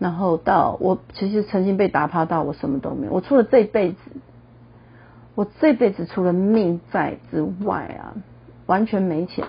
[0.01, 3.99] 然后到我其实曾经被打趴到我什么都没有，我除了这辈子，
[5.37, 8.19] 我这辈子除了命在之外啊，
[8.67, 9.47] 完全没钱，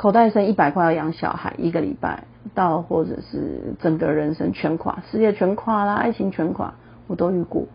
[0.00, 2.24] 口袋剩一百块要养小孩一个礼拜，
[2.54, 6.72] 到或者是整个人生全垮，事业全垮啦，爱情全垮，
[7.06, 7.66] 我都遇过，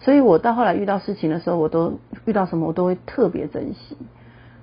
[0.00, 3.96] 所以我到后来遇到事情的时候，我都遇到什么我都会特别珍惜。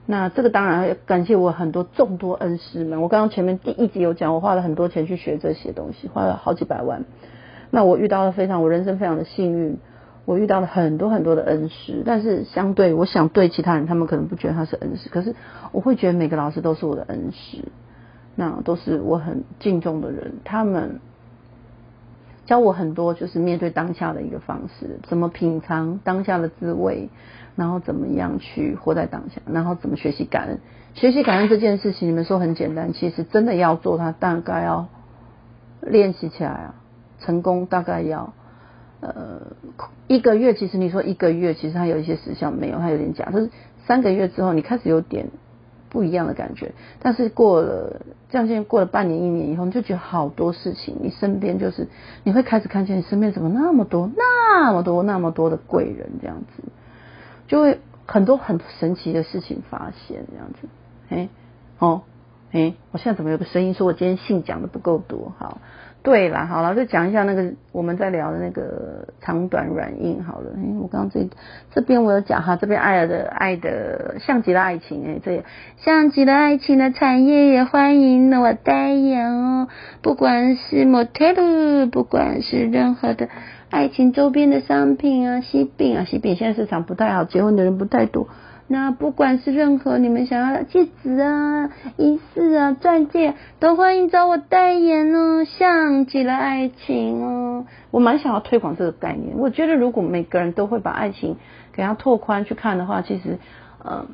[0.06, 3.02] 那这个当然要感谢我很多众多恩师们。
[3.02, 7.06] 我刚刚前面第一集有讲，我花了很多钱去学这些东西，花了好几百万。
[7.72, 9.80] 那我遇到了非常，我人生非常的幸运，
[10.28, 12.04] 我遇到了很多很多的恩师。
[12.06, 15.34] 但是相对，我想对其他人，他们可能不觉得他是恩师，可是
[15.72, 17.64] 我会觉得每个老师都是我的恩师，
[18.36, 20.34] 那都是我很敬重的人。
[20.44, 21.00] 他们
[22.46, 27.10] 教我很多，就是面对当下的一个方式，怎么品尝当下的滋味。
[27.58, 29.42] 然后怎么样去活在当下？
[29.52, 30.60] 然后怎么学习感恩？
[30.94, 34.88] 学习感恩这件事情，你们说很简单，其实真的要做，它大概要
[35.82, 36.76] 练习起来啊。
[37.20, 38.36] 成功大概要
[39.02, 39.42] 呃
[40.08, 40.54] 一个月。
[40.54, 43.30] 其实你说一个月，其实它有一些时效没有，它有点假。
[43.32, 43.50] 就是
[43.86, 45.30] 三个月之后，你开始有点
[45.90, 46.74] 不一样的感觉。
[47.00, 51.88] 但是过了这样，现在过了半年、一年以后，你就觉得好多事情，你身边就是
[52.24, 56.64] 你会开始看见你身边怎么那么多、那么多、那么多的贵人这样子。
[57.48, 60.68] 就会很多很神奇的事情发现，这样子，
[61.08, 61.30] 哎，
[61.80, 62.02] 哦，
[62.52, 65.32] 哎，我现在怎么有个声音说我今天信讲的不够多？
[65.38, 65.62] 好，
[66.08, 70.52] 对了，好了，就讲一下那个我们在聊的那个长短软硬好了。
[70.56, 71.28] 哎，我刚刚这
[71.74, 75.44] 这边我有讲哈，这边爱的爱的像极了爱情，哎，这也
[75.80, 79.68] 像极了爱情的产业也欢迎我代言哦，
[80.02, 83.28] 不管是模特儿，不管是任何的。
[83.70, 88.30] 爱情周边的商品啊，喜饼啊，喜饼现在市场不太好，结婚的人不太多。
[88.70, 95.46] 那不管是任何你们想要的戒指啊、仪式啊、钻戒，都欢迎找我代言哦。
[95.46, 99.38] 像极了爱情哦，我蛮想要推广这个概念。
[99.38, 101.38] 我觉得如果每个人都会把爱情
[101.72, 103.40] 给它拓宽去看的话，其实
[103.84, 104.06] 呃，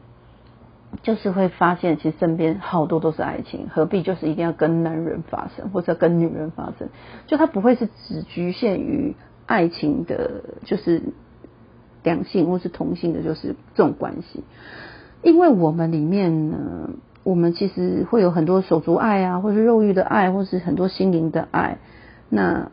[1.01, 6.89] 就是会发现其实身边好多都是爱情，何必就是一定要跟男人发生或者跟女人发生？
[7.25, 9.15] 就它不会是只局限于。
[9.45, 11.03] 爱情的，就是
[12.03, 14.43] 两性或是同性的，就是这种关系。
[15.21, 16.89] 因为我们里面呢，
[17.23, 21.77] 我们其实会有很多手足爱啊，或是肉欲的爱，或是很多心灵的爱。
[22.29, 22.71] 那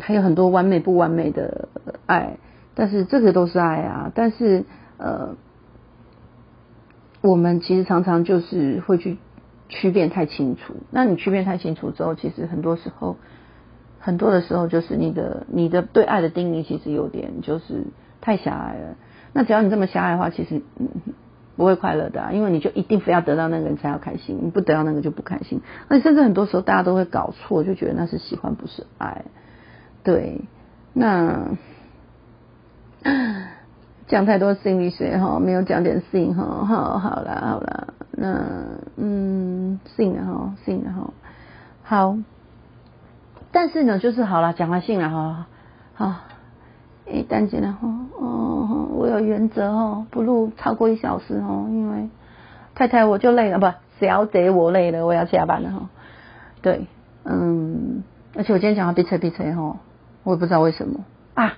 [0.00, 1.68] 还有很多完美不完美的
[2.06, 2.38] 爱，
[2.74, 4.12] 但是这个都是爱啊。
[4.14, 4.64] 但是
[4.98, 5.36] 呃，
[7.22, 9.18] 我们其实常常就是会去
[9.68, 10.74] 区别太清楚。
[10.90, 13.16] 那你区别太清楚之后，其实很多时候。
[13.98, 17.82] 很多的时候，就是你的你的对爱的定义其实有点就是
[18.26, 18.96] 太狭隘了。
[19.32, 20.60] 那只要你这么狭隘的话，其实
[21.56, 25.60] 不会快乐的，因为你就一定非要得到那个人才要开心，你不得到那个就不开心。
[25.88, 29.24] 而且甚至很多时候大家都会搞错，就觉得那是喜欢不是爱。
[30.02, 30.40] 对，
[30.92, 31.50] 那
[34.08, 38.42] 讲太多心理学哈，没有讲点性哈，好，好了，好了，那
[38.96, 41.12] 嗯，性哈，性哈，
[41.84, 42.18] 好，
[43.52, 45.46] 但是呢，就是好了，讲完性了哈，
[45.94, 46.14] 好，
[47.06, 47.88] 诶，单姐呢哈，
[48.18, 52.08] 哦，我有原则哦，不录超过一小时哦，因为
[52.74, 55.88] 太太我就累了，不，小姐我累了，我要下班了哈，
[56.62, 56.86] 对，
[57.24, 58.02] 嗯，
[58.36, 59.76] 而且我今天讲话闭嘴闭嘴哈，
[60.24, 61.04] 我也不知道为什么
[61.34, 61.54] 啊。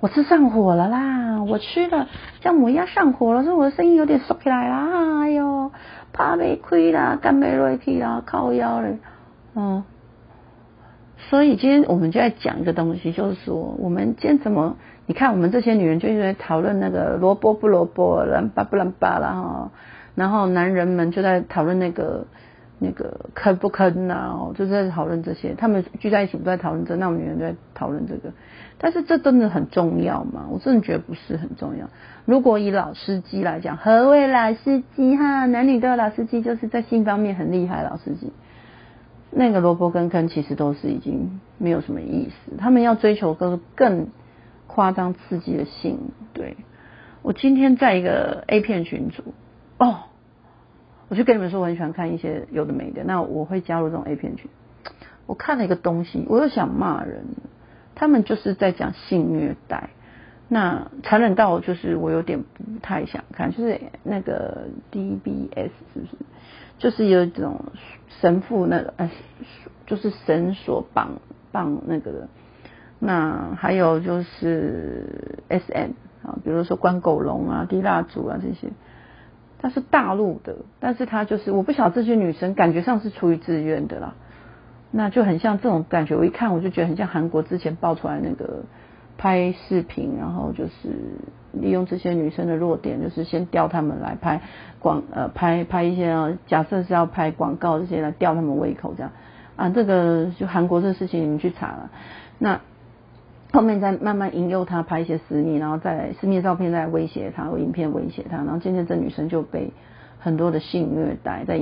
[0.00, 1.44] 我是上火了啦！
[1.44, 2.08] 我吃了
[2.40, 5.20] 像母鸭上火了，所以我的声音有点缩起来啦。
[5.20, 5.70] 哎呦，
[6.12, 8.98] 怕没亏啦，干没瑞气啦，靠腰嘞。
[9.54, 9.84] 嗯，
[11.18, 14.76] 所以今天我们就在讲一个东西，就是说我们今天怎么？
[15.12, 19.70] 你看我们这些女人就在讨论那个萝卜不萝卜，乱巴不乱巴了哈。
[20.14, 22.26] 然后男人们就在讨论那个
[22.78, 25.54] 那个坑不坑呐，就在讨论这些。
[25.54, 28.32] 他们聚在一起都在讨论这，那我们女人在讨论这个。
[28.78, 30.46] 但是这真的很重要吗？
[30.50, 31.90] 我真的觉得不是很重要。
[32.24, 35.44] 如果以老司机来讲，何为老司机哈？
[35.44, 38.32] 男女都有老司机，就是在性方面很厉害老司机。
[39.30, 42.56] 那个萝卜跟坑其实都是已经没有什么意思。
[42.56, 44.06] 他们要追求更更
[44.74, 45.98] 夸张刺激的性。
[46.32, 46.56] 对
[47.20, 49.22] 我今天在一个 A 片群组
[49.76, 50.04] 哦，
[51.08, 54.50] 我就跟你们说我很喜欢看一些有的没的，那我会加入这种 A 片群。
[55.26, 57.24] 我看了一个东西，我又想骂人。
[57.94, 59.90] 他们就是在讲性虐待，
[60.48, 66.12] 那残忍到就是我有点不太想看，就是那个 DBS 是不是？
[66.78, 67.66] 就是有一种
[68.20, 69.10] 神父那个，呃，
[69.86, 71.20] 就是绳索绑
[71.52, 72.28] 绑那个的。
[73.04, 75.90] 那还有就是 SM
[76.22, 78.68] 啊，比如说关狗笼啊、滴蜡烛啊这些，
[79.58, 84.14] 它是大陆的，但是它就是我不晓得这些女生感觉上是出于自愿的啦。
[84.92, 88.62] 那就很像这种感觉，我一看我就觉得很像韩国之前爆出来那个
[89.18, 90.70] 拍视频，然后就是
[91.50, 94.42] 利用这些女生的弱点，就是先调他们来拍
[94.78, 99.10] 广呃拍拍一些啊假设是要拍广告这些来吊他们胃口这样。
[99.56, 101.90] 啊，这个就韩国这事情你们去查了，
[102.38, 102.60] 那
[103.52, 109.72] 后面再慢慢引诱他拍一些私密，然后再私密照片再威胁他，影片威胁他，然后渐渐这女生就被
[110.18, 111.60] 很多的性虐待，再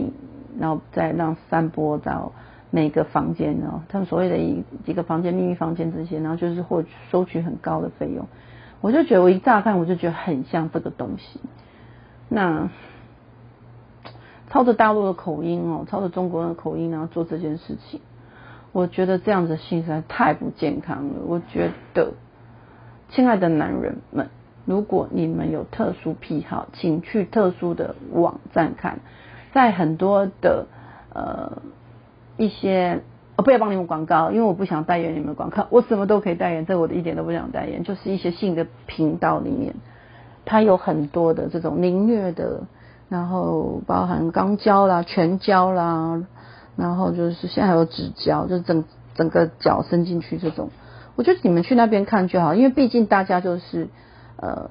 [0.59, 2.33] 然后再让散播到。
[2.73, 8.29] 每个房间哦，他们所谓的一几个房间、秘密房间这些，然后就是获收取很高的费用，
[8.81, 11.41] 我就觉得我一乍看我就觉得很像这个东西。
[12.29, 12.71] 那
[14.49, 18.01] 操着大陆的口音哦，操着中国人的口音，然后做这件事情，
[18.73, 21.15] 我觉得这样子性实在太不健康了。
[21.27, 22.13] 我觉得，
[23.11, 24.29] 亲爱的男人们，
[24.65, 29.01] 如果你们有特殊癖好，请去特殊的网站看，
[29.53, 30.67] 在很多的
[31.15, 31.63] 呃。
[32.37, 33.03] 一些
[33.37, 37.85] 我不要帮你们广告，因为我不想代言你们广告，我什么都可以代言，这我一点都不想代言。
[37.85, 39.75] 就是一些性的频道里面，
[40.47, 42.63] 它有很多的这种凌虐的，
[43.11, 46.23] 然后包含肛交啦、全交啦，
[46.81, 50.71] 然后就是现在还有指交，就是整整个脚伸进去这种。
[51.17, 53.89] 我觉得你们去那边看就好，因为毕竟大家就是
[54.37, 54.71] 呃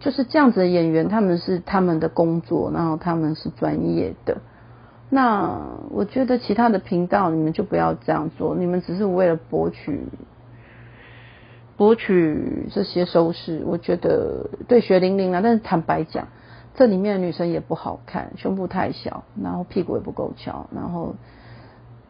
[0.00, 4.38] 就是这样子的演员，他们是他们的工作，然后他们是专业的。
[5.10, 5.60] 那
[5.90, 10.00] 我觉得其他的频道你们就不要这样做，你们只是为了博取
[11.76, 13.62] 博取这些收视。
[13.66, 16.28] 我觉得对血淋淋啊，但是坦白讲，
[16.74, 21.14] 这里面的女生也不好看，胸部太小，然后屁股也不够翘，然后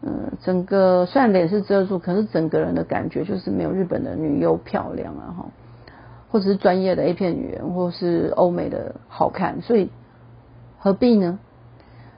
[0.03, 5.47] 嗯，整个虽然脸是遮住，可是整个人的感觉就是没有日本的女优漂亮啊哈，
[6.31, 9.91] 或者是专业的 A 片女人，或是欧美的好看，所以
[10.79, 11.39] 何必呢？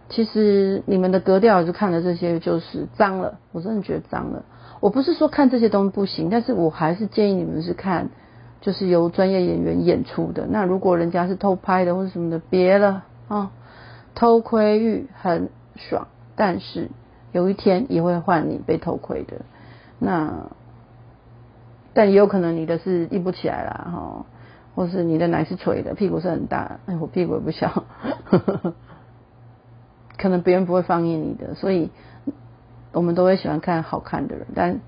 [0.08, 4.44] 其实你们的格调就看了这些就是脏了，我真的觉得脏了。
[4.78, 8.10] 我不是说看这些东西不行，但是我还是建议你们是看，
[8.60, 10.46] 就是由专业演员演出的。
[10.48, 13.50] 那如果人家是偷拍的或者什么的，别了啊，
[14.14, 16.90] 偷窥欲很爽，但是
[17.32, 19.42] 有一天也会换你被偷窥的。
[19.98, 20.50] 那
[21.94, 24.26] 但也有可能你的是立不起来了哈，
[24.74, 27.84] 或是你的奶是垂的，屁股是很大，哎，我屁股也不小。
[30.18, 31.90] 可能别人不会放映你的，所以
[32.92, 34.46] 我们都会喜欢看好看的人。
[34.54, 34.80] 但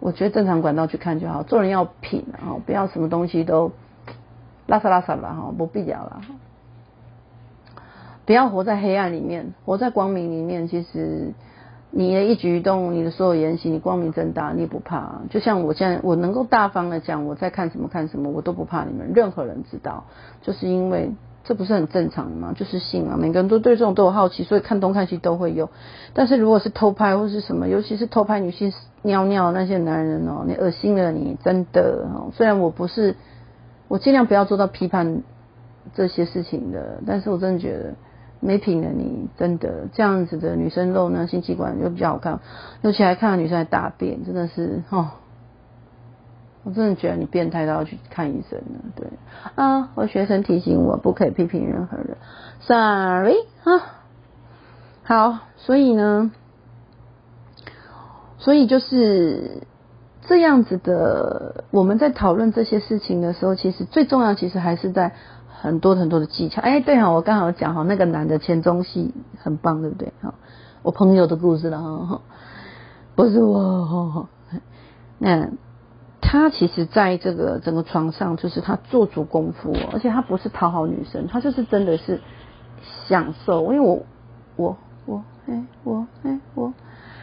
[0.00, 3.72] 我觉得正常管道去看就好，做人要品啊， 不要什么东西都
[4.66, 6.20] 拉撒拉撒吧哈，不必要了。
[8.24, 10.68] 不要活在黑暗里面，活在光明里面。
[10.68, 11.32] 其实
[11.90, 15.22] 你的一举一动，你的所有言行，你光明正大，你也不怕。
[15.30, 20.04] 就像我现在，我能够大方的讲我在看什么看什么，我都不怕你们任何人知道，
[20.42, 21.12] 就是因为。
[21.46, 22.52] 这不是很正常的吗？
[22.56, 25.70] 就是性啊，每个人都对这种都有好奇，所以看东看西都会有。
[26.12, 28.72] 但是如果是偷拍或是什么，尤其是偷拍女性
[29.02, 32.32] 尿尿那些男人哦，你恶心了你，真的哦。
[32.34, 33.14] 虽然我不是
[33.86, 35.22] 我尽量不要做到批判
[35.94, 37.94] 这些事情的，但是我真的觉得
[38.40, 42.40] 没品的你真的这样子的女生露那性器官又比较好看，
[42.82, 45.10] 尤其还看到女生在大便，真的是哦，
[46.66, 48.80] 我真的觉得你变态到要去看医生了。
[48.96, 49.06] 对
[49.54, 52.16] 啊，我学生提醒我不可以批评任何人
[52.58, 54.02] ，sorry 啊。
[55.04, 56.32] 好，所以呢，
[58.38, 59.62] 所以就是
[60.22, 61.64] 这样子的。
[61.70, 65.12] 我们在讨论这些事情的时候，其实最重要，其实还是在
[65.48, 66.60] 很多很多的技巧。
[66.62, 70.12] 哎，对哈，我刚好讲哈，那个男的前中戏很棒，对不对？
[70.20, 70.34] 哈，
[70.82, 72.22] 我朋友的故事了哈，
[73.14, 74.28] 不是我。
[75.18, 75.48] 那
[76.26, 82.20] 他其实在这个整个床上，就是他做足功夫，而且他不是讨好女生，他就是真的是
[83.08, 83.72] 享受。
[83.72, 84.04] 因为我
[84.56, 84.76] 我。
[85.08, 86.74] 我哎我哎我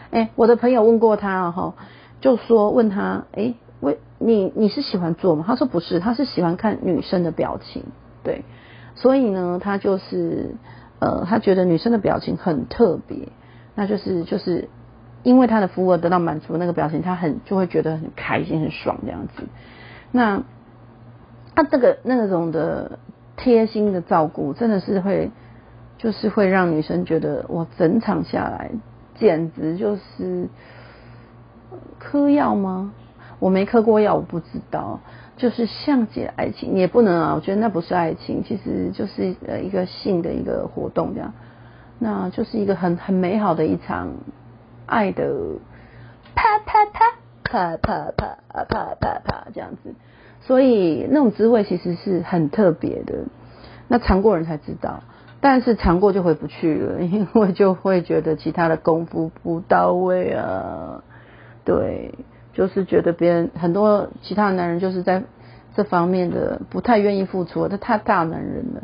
[0.10, 1.74] 哎我的朋友问过他哈，
[2.22, 5.44] 就说问他哎为你你是喜欢做吗？
[5.46, 7.84] 他说不是，他是喜欢看女生的表情，
[8.24, 8.46] 对，
[8.96, 10.56] 所以呢他就是
[11.00, 13.28] 呃他觉得女生的表情很特别，
[13.76, 14.70] 那就是就是
[15.24, 19.44] 因为他的服务得到满足，那个表情他很就会觉得很开心很爽这样子。
[20.12, 20.44] 那
[21.56, 23.00] 他这个那种的
[23.36, 25.32] 贴心的照顾，真的是会。
[25.96, 28.72] 就是会让女生觉得我整场下来
[29.16, 30.50] 简直就是
[31.98, 32.92] 嗑药吗？
[33.40, 35.00] 我没嗑过药，我不知道。
[35.38, 41.32] 就是像极爱情，也不能啊，我觉得那不是爱情，其实就是呃一个性的一个活动这样。
[42.00, 44.10] 那就是一个很很美好的一场
[44.86, 45.34] 爱的
[46.36, 47.00] 啪啪啪
[47.44, 49.94] 啪啪啪啪啪啪这样子。
[50.42, 53.26] 所以那种滋味其实是很特别的，
[53.88, 55.04] 那尝过人才知道。
[55.40, 61.04] 但是尝过就回不去了，因为就会觉得其他的功夫不到位啊。
[61.66, 62.14] 对，
[62.54, 65.24] 就是觉得别人很多其他男人就是在
[65.76, 68.84] 这方面的不太愿意付出，他太大男人了。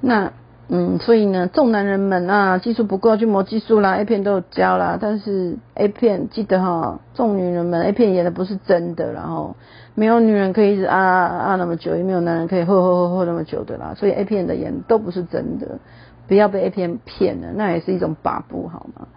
[0.00, 0.32] 那
[0.72, 4.96] 嗯，所以呢，众男人们啊，技术不够就磨技术啦，A 片都有教啦。
[5.00, 9.56] 但是 A 片记得哈，众女人们 A 片演的不是真的，然后
[9.96, 13.94] 没有女人可以一直啊啊那么久，也没有男人可以喝喝喝喝那么久的啦。
[13.96, 15.80] 所以 A 片的演都不是真的。
[16.28, 19.08] 不要被 A 片骗了，那也是一种把布，好吗？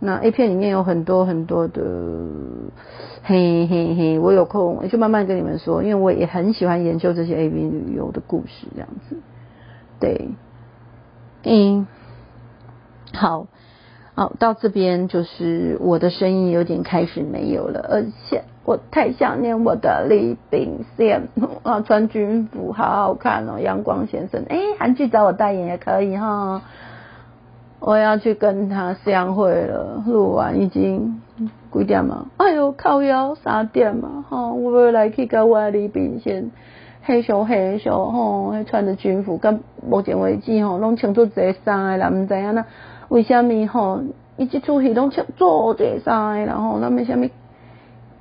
[0.00, 1.80] 那 A 片里面有很多很多的，
[3.22, 9.16] 嘿嘿嘿，我有空我就慢慢跟你们说，因为我也很喜欢研究这些 A V 旅游的故事，这样子。
[10.00, 10.28] 对，
[11.48, 11.86] 嗯，
[13.14, 13.46] 好，
[14.16, 18.42] 好，到这边就是我的声音有点开始没有了，而且。
[18.64, 21.28] 我太想念我的李炳宪
[21.62, 24.44] 啊，穿军服好好看哦，阳光先生。
[24.48, 26.62] 哎，韩剧找我代言也可以哈。
[27.78, 31.22] 我要去跟他相会了，录完已经
[31.72, 32.26] 几点嘛？
[32.38, 36.50] 哎呦，靠腰三点嘛，哈，我要来去跟我的李炳宪，
[37.06, 42.66] 黑熊黑熊吼，穿着军服，跟目前为止吼，拢穿做这衫的啦，唔知影那
[43.08, 44.00] 为虾米吼？
[44.36, 47.30] 伊即出戏拢穿做这衫的，然后那么虾米？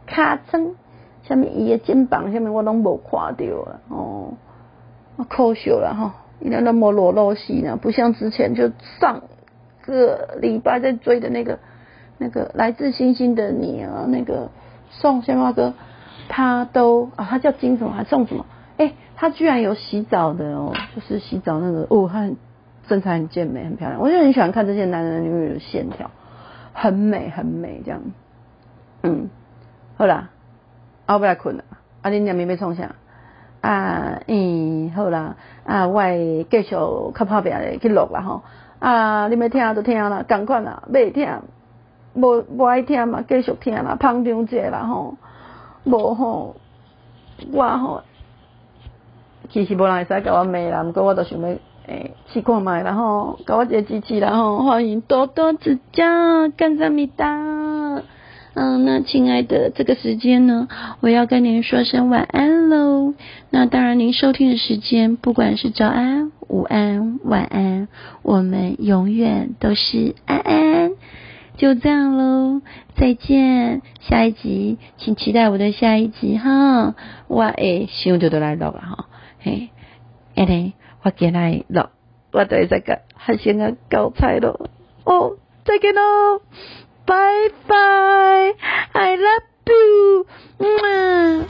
[0.05, 0.75] 卡称，
[1.23, 4.33] 下面伊的肩膀下面我拢无看到啊，哦，
[5.27, 8.69] 可惜了哈，伊那那么裸露戏呢，不像之前就
[8.99, 9.23] 上
[9.81, 11.57] 个礼拜在追的那个
[12.19, 14.51] 那个来自星星的你啊，那个
[14.91, 15.73] 宋先华哥，
[16.29, 18.45] 他都啊，他叫金什么还宋什么？
[18.77, 22.29] 哎，他居然有洗澡的哦，就是洗澡那个哦，他
[22.87, 26.11] 身材很健美，很漂亮，我就很喜欢看这些男人女人的线条，
[26.73, 28.01] 很美很美这样，
[29.03, 29.29] 嗯。
[29.97, 30.29] 好啦，
[31.07, 31.63] 后不来困啦，
[32.01, 32.95] 啊，恁两妹要创啥？
[33.61, 36.03] 啊，嗯，好啦，啊，我
[36.49, 38.41] 继续较拍拼的去录啦吼，
[38.79, 41.29] 啊，你要听就听啦，共款啦，要听，
[42.13, 45.15] 无无爱听嘛，继续听啦，捧场者啦吼，
[45.85, 46.57] 无吼，
[47.53, 48.03] 我吼，
[49.49, 51.47] 其实无人会使甲我骂啦，毋过我都想要
[51.87, 56.03] 诶试看卖然后，甲我一个支持啦吼，欢迎多多指教，
[56.57, 58.03] 感谢你哒。
[58.57, 60.69] 嗯，那亲爱的，这个时间呢，
[61.01, 63.13] 我要跟您说声晚安喽。
[63.49, 67.89] 那当然，您收听的时间，不管是早安、午安、晚安，
[68.23, 70.91] 我们永远都是安安。
[71.57, 72.61] 就这样喽，
[72.95, 76.95] 再见，下一集，请期待我的下一集哈。
[77.27, 79.05] 我诶，想就都来录了哈，
[79.45, 79.69] 嘿，
[80.35, 80.73] 安尼
[81.03, 81.91] 我今来咯，
[82.31, 84.71] 我会使个学生啊交差咯。
[85.03, 86.41] 哦，再见咯，
[87.05, 87.15] 拜
[87.67, 87.75] 拜
[88.93, 90.25] ，I love you，
[90.57, 91.45] 嗯、